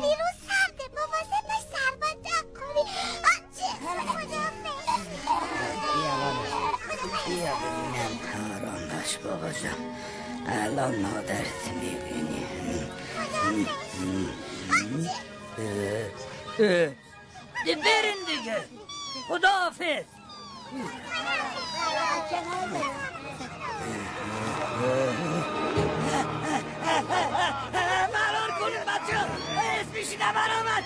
[0.00, 2.84] بیرون سرده بابا ما سربت نکنی
[3.32, 4.32] آچه خداحافظ
[7.26, 8.14] بیا ببینم
[8.56, 9.82] آرام باش بابا جان
[10.46, 12.44] الان مادرت می‌بینی
[17.74, 18.64] برین دیگه
[19.28, 20.04] خداحافظ
[28.12, 29.16] فرار کنید بچه
[29.80, 30.84] اسمیشی نبر آمد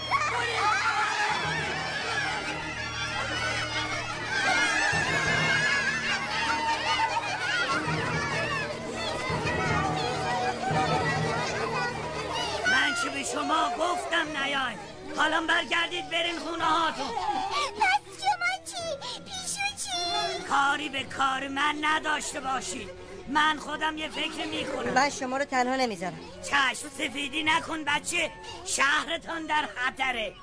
[12.67, 17.07] من چه به شما گفتم نیاین حالا برگردید برین خونه هاتون.
[17.07, 18.83] پس شما چی؟
[19.25, 22.91] پیشو چی؟ کاری به کار من نداشته باشید.
[23.29, 24.93] من خودم یه فکر می‌کنم.
[24.93, 26.21] من شما رو تنها نمی‌ذارم.
[26.45, 28.31] چشم سفیدی نکن بچه.
[28.65, 30.35] شهرتان در خطره.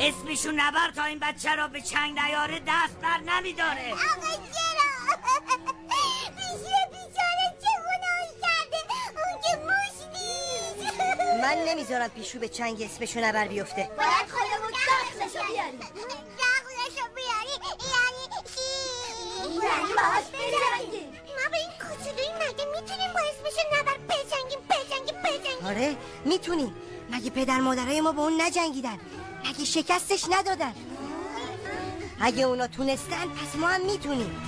[0.00, 3.92] اسمشو نبر تا این بچه را به چنگ نیاره دست بر نمیداره.
[3.92, 4.32] آقا
[11.40, 13.90] من نمی‌ذارم پیشو به چنگ اسمشو نبر بیفته.
[13.98, 18.60] باید خودمون دخلشو بیاری دخلشو بیاری یعنی چی؟
[19.66, 21.08] یعنی باهاش بجنگیم.
[21.10, 25.66] ما به این کوچولویی مگه می‌تونیم با اسمشو نبر؟ بجنگیم بجنگیم بجنگیم.
[25.66, 26.74] آره می‌تونی
[27.10, 28.98] مگه پدر مادرای ما با اون نجنگیدن؟
[29.44, 30.74] مگه شکستش ندادن؟
[32.20, 34.42] اگه اونا تونستن پس ما هم می‌تونیم.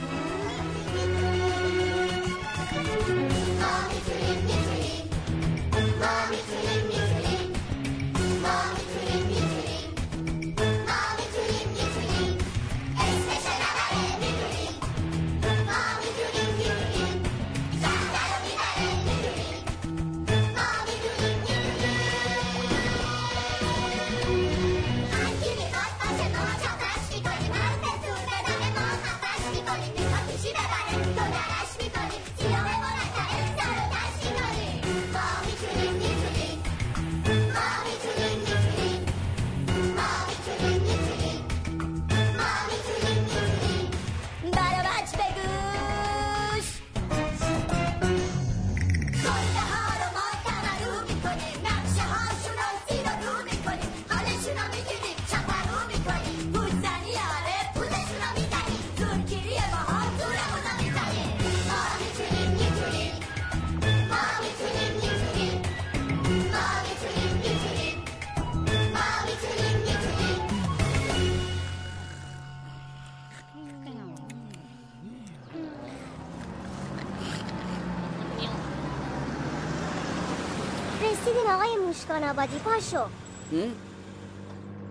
[81.95, 83.07] موشکان آبادی پاشو؟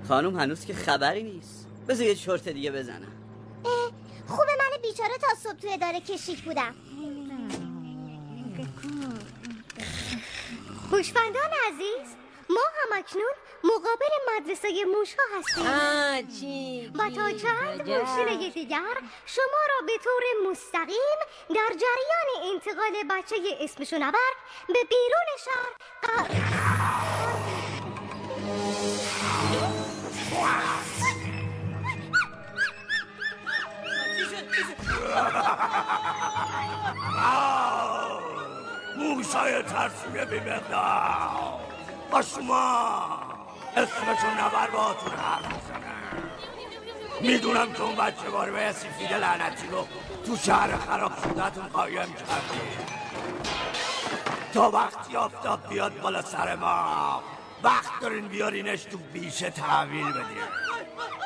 [0.07, 1.67] خانم هنوز که خبری نیست.
[1.87, 3.11] بذار یه چرت دیگه بزنم.
[4.27, 6.75] خوبه من بیچاره تا صبح تو اداره کشیک بودم.
[10.91, 12.15] گوشفندان عزیز
[12.49, 13.33] ما هم اکنون
[13.63, 18.07] مقابل مدرسه موش ها هستیم آه، چی و تا؟ چند عجب.
[18.07, 18.95] ماشین دیگر
[19.25, 21.19] شما را به طور مستقیم
[21.49, 24.33] در جریان انتقال بچه اسمشو نبر
[24.67, 26.43] به بیرون شهر قرار
[38.97, 41.59] موشای ترسوی بیمقدار
[42.11, 43.32] با شما
[43.77, 46.29] اسمشو نبر باتون حرف می‌زنم
[47.21, 49.87] می‌دونم که اون بچه باره به سفید لعنتی رو
[50.25, 52.59] تو شهر خراب شدهتون قایم کردی.
[54.53, 57.23] تا وقتی آفتاب بیاد بالا سر ما
[57.63, 60.43] وقت دارین بیارینش تو بیشه تحویل بدین.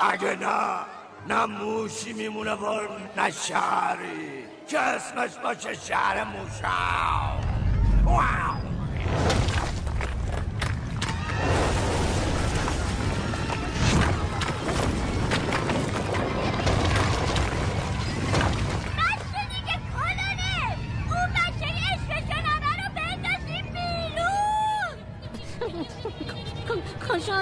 [0.01, 0.79] اگه نه
[1.27, 4.43] نه موشی میمونه بر نه شهری.
[4.69, 6.67] که اسمش باشه شهر موشا.
[8.05, 8.66] واو!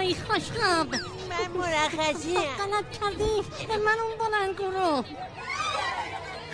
[0.05, 0.49] جایی خوش
[1.29, 3.41] من مرخصی غلط کردی.
[3.85, 5.03] من اون بلند رو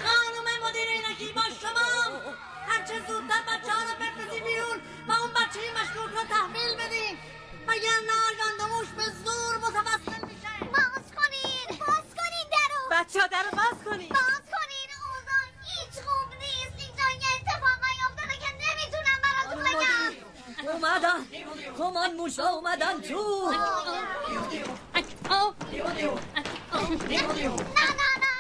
[0.04, 2.20] خانم مدیر اینکی با شما.
[2.68, 7.18] هرچه زودتر بچه ها رو بفرزی بیرون و اون بچه مشکوک رو تحویل بدین
[7.68, 7.92] اگر یه
[8.40, 12.82] گندموش به زور متوسط میشه؟ باز کنین باز کنین درو.
[12.92, 14.10] بچه ها درو باز کنین.
[14.10, 14.51] باز
[21.78, 23.02] کمان موش اومدن.
[23.02, 23.54] تو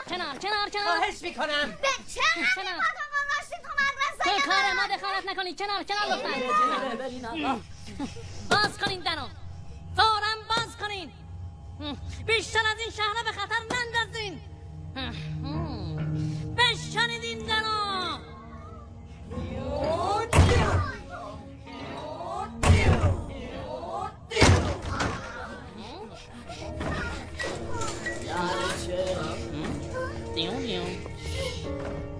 [0.09, 1.71] کنار کنار کنار خواهش می‌کنم.
[1.81, 7.59] به چه همین تو مدرسه کار ما دخالت نکنید کنار کنار لطفا.
[8.49, 9.27] باز کنین دنو.
[9.95, 11.11] فورا باز کنین.
[12.25, 14.41] بیشتر از این شهر به خطر نندازین.
[16.57, 18.17] بشکنید این دنو.
[30.33, 32.10] Tem um leão.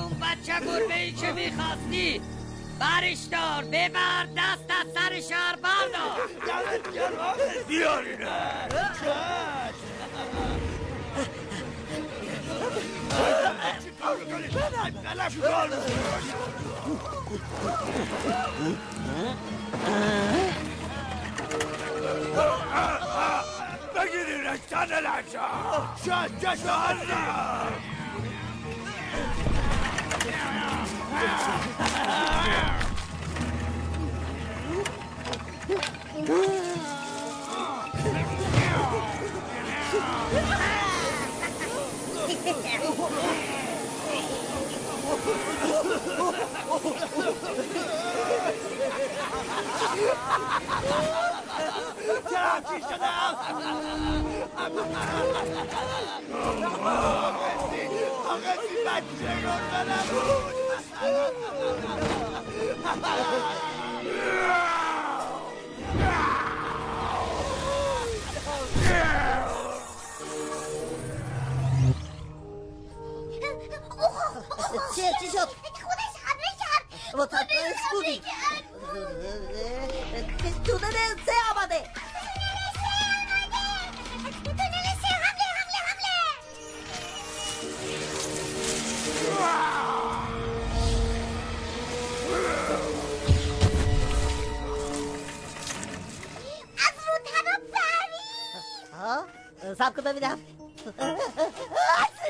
[0.00, 2.20] اون بچه گربه ای که می‌خواستی.
[2.80, 6.20] برش دار ببر دست از سر شهر بردار.
[7.68, 8.04] بیار
[23.94, 25.40] بگیرینش تن لچه
[26.04, 26.30] شد
[31.20, 31.80] شد
[52.30, 53.36] چرا چی شدم
[58.24, 60.59] آقا این بچه گربه نبود
[61.00, 61.10] چیه
[75.20, 76.84] چی شد خودش حمله کرد
[77.16, 78.22] متفرس بودی
[80.64, 82.09] تونل سه آمده
[99.78, 100.24] سب کن تونل
[101.96, 102.20] هشت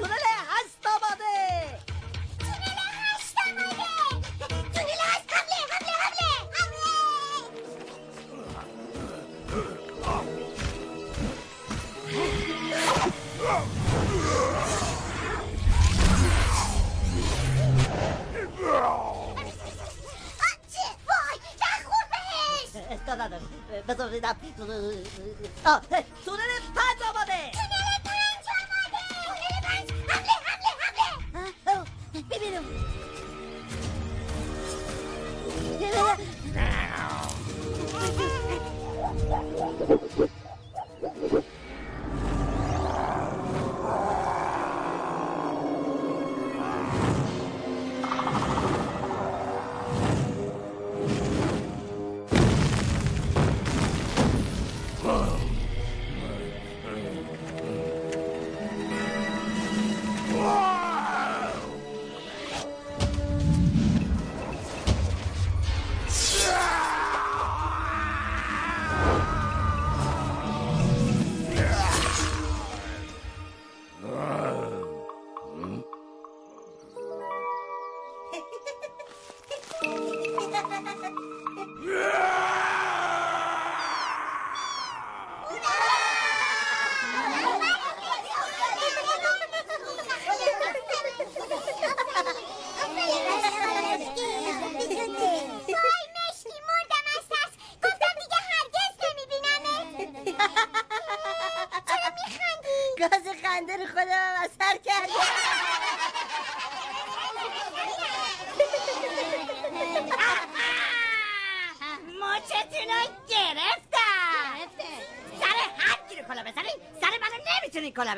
[0.00, 0.47] آمده
[23.88, 24.36] بذار ببینم
[25.66, 25.80] آه،
[26.24, 26.40] تونل
[26.74, 30.34] پنج آمده تونل پنج آمده تونل پنج حمله
[31.34, 32.64] حمله حمله ببینم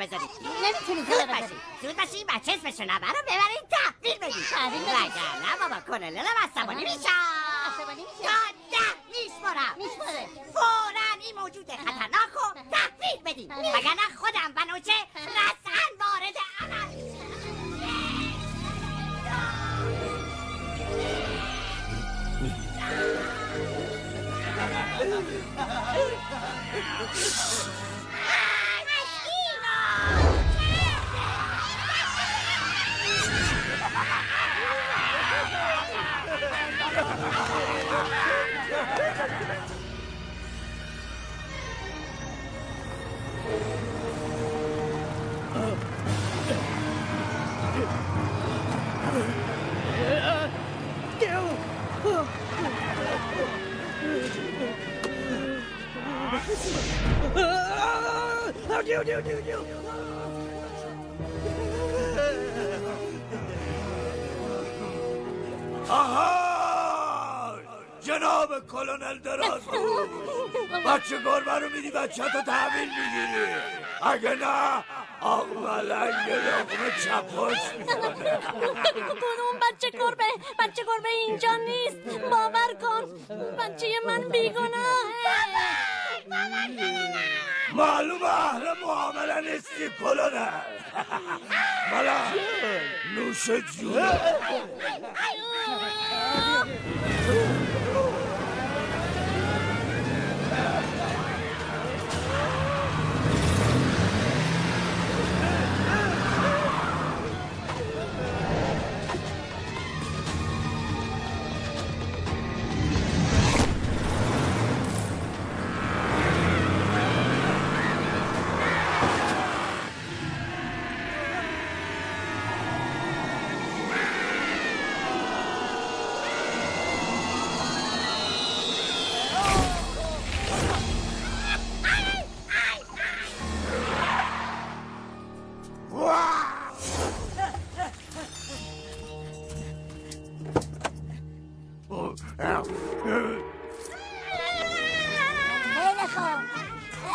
[0.01, 0.29] بزنی.
[0.63, 4.43] نمی‌تونی زود باشی زود باشی بچه اسمشو نبر رو ببرین تحویل بدی.
[4.51, 4.91] تحویل بدی.
[4.91, 7.09] وگرنه بابا کنللم عصبانی میشم.
[7.67, 8.60] عصبانی میشه.
[83.61, 85.11] بچه من بیگناهه
[87.73, 90.61] معلوم اهل معامله نیستی کلونل
[91.91, 92.39] ملنگ
[93.15, 94.03] نوش جون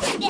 [0.01, 0.29] خیلی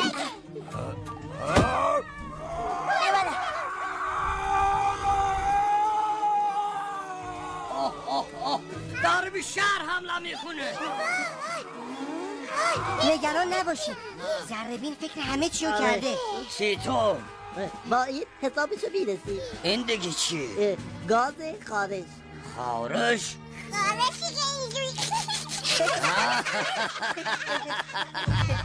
[8.40, 8.60] خوب
[9.02, 10.72] داره به شهر حمله می‌کنه.
[13.04, 13.96] نگران نباشید
[14.48, 16.14] زربین فکر همه چیو کرده.
[16.58, 17.16] چطور؟
[17.90, 19.40] با این حسابشو می‌رسی.
[19.62, 20.76] این دیگه چی؟
[21.08, 21.34] گاز
[21.68, 22.04] خارش.
[22.56, 23.36] خارش؟
[23.72, 24.35] خارشی
[28.18, 28.62] Ah.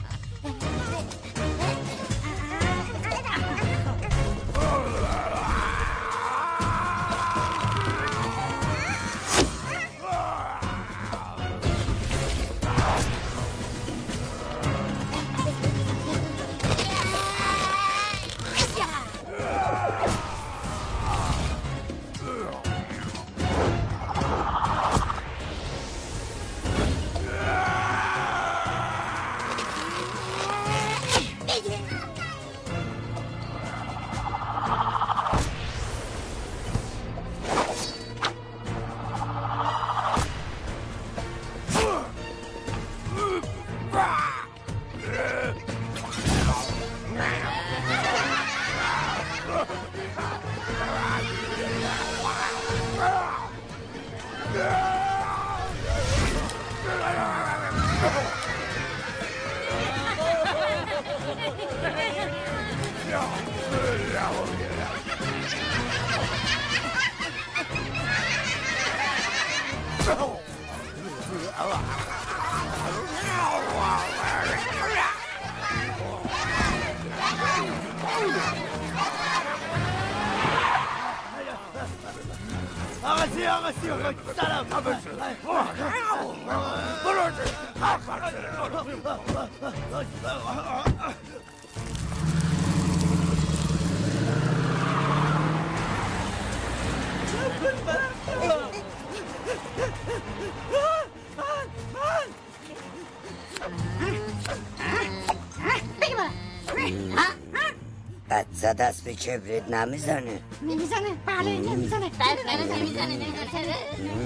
[108.74, 110.40] دست به کبریت نمی‌زنه.
[110.62, 111.10] نمی‌زنه.
[111.26, 112.10] بله نمی‌زنه.
[112.20, 112.92] بله نمی‌زنه.
[112.98, 114.21] زنیا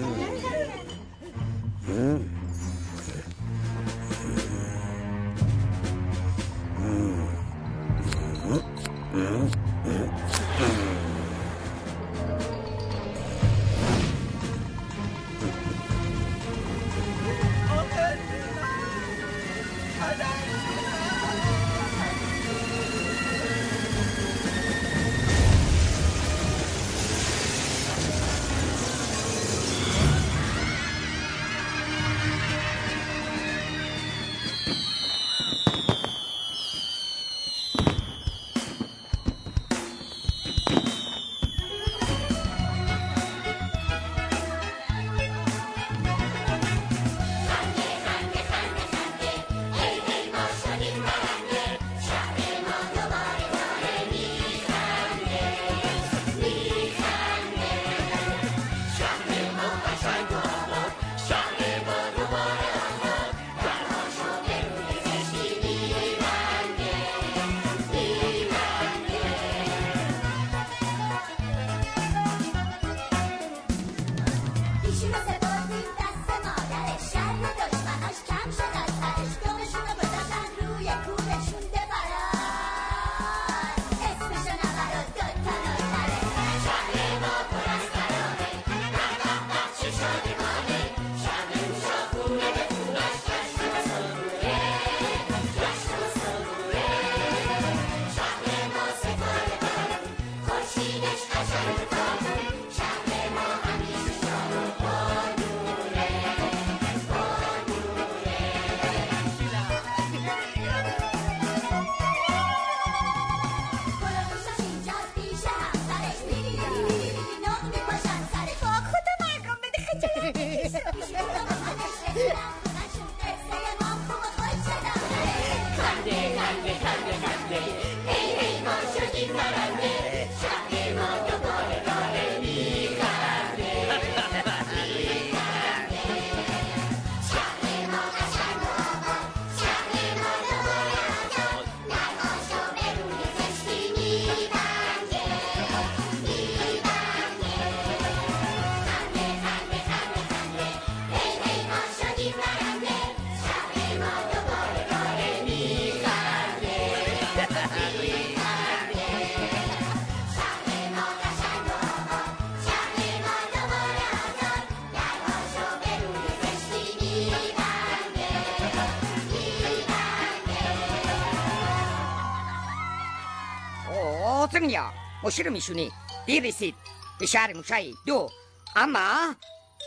[175.26, 175.92] موشی رو میشونی
[176.26, 176.76] دیر رسید
[177.20, 178.30] به شهر موشایی دو
[178.76, 179.36] اما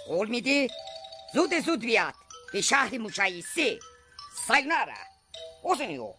[0.07, 0.69] قول میدی
[1.35, 2.15] زود زود بیاد
[2.53, 3.79] به شهر موشایی سه
[4.49, 4.95] ساینارا
[5.63, 6.15] اوزنیو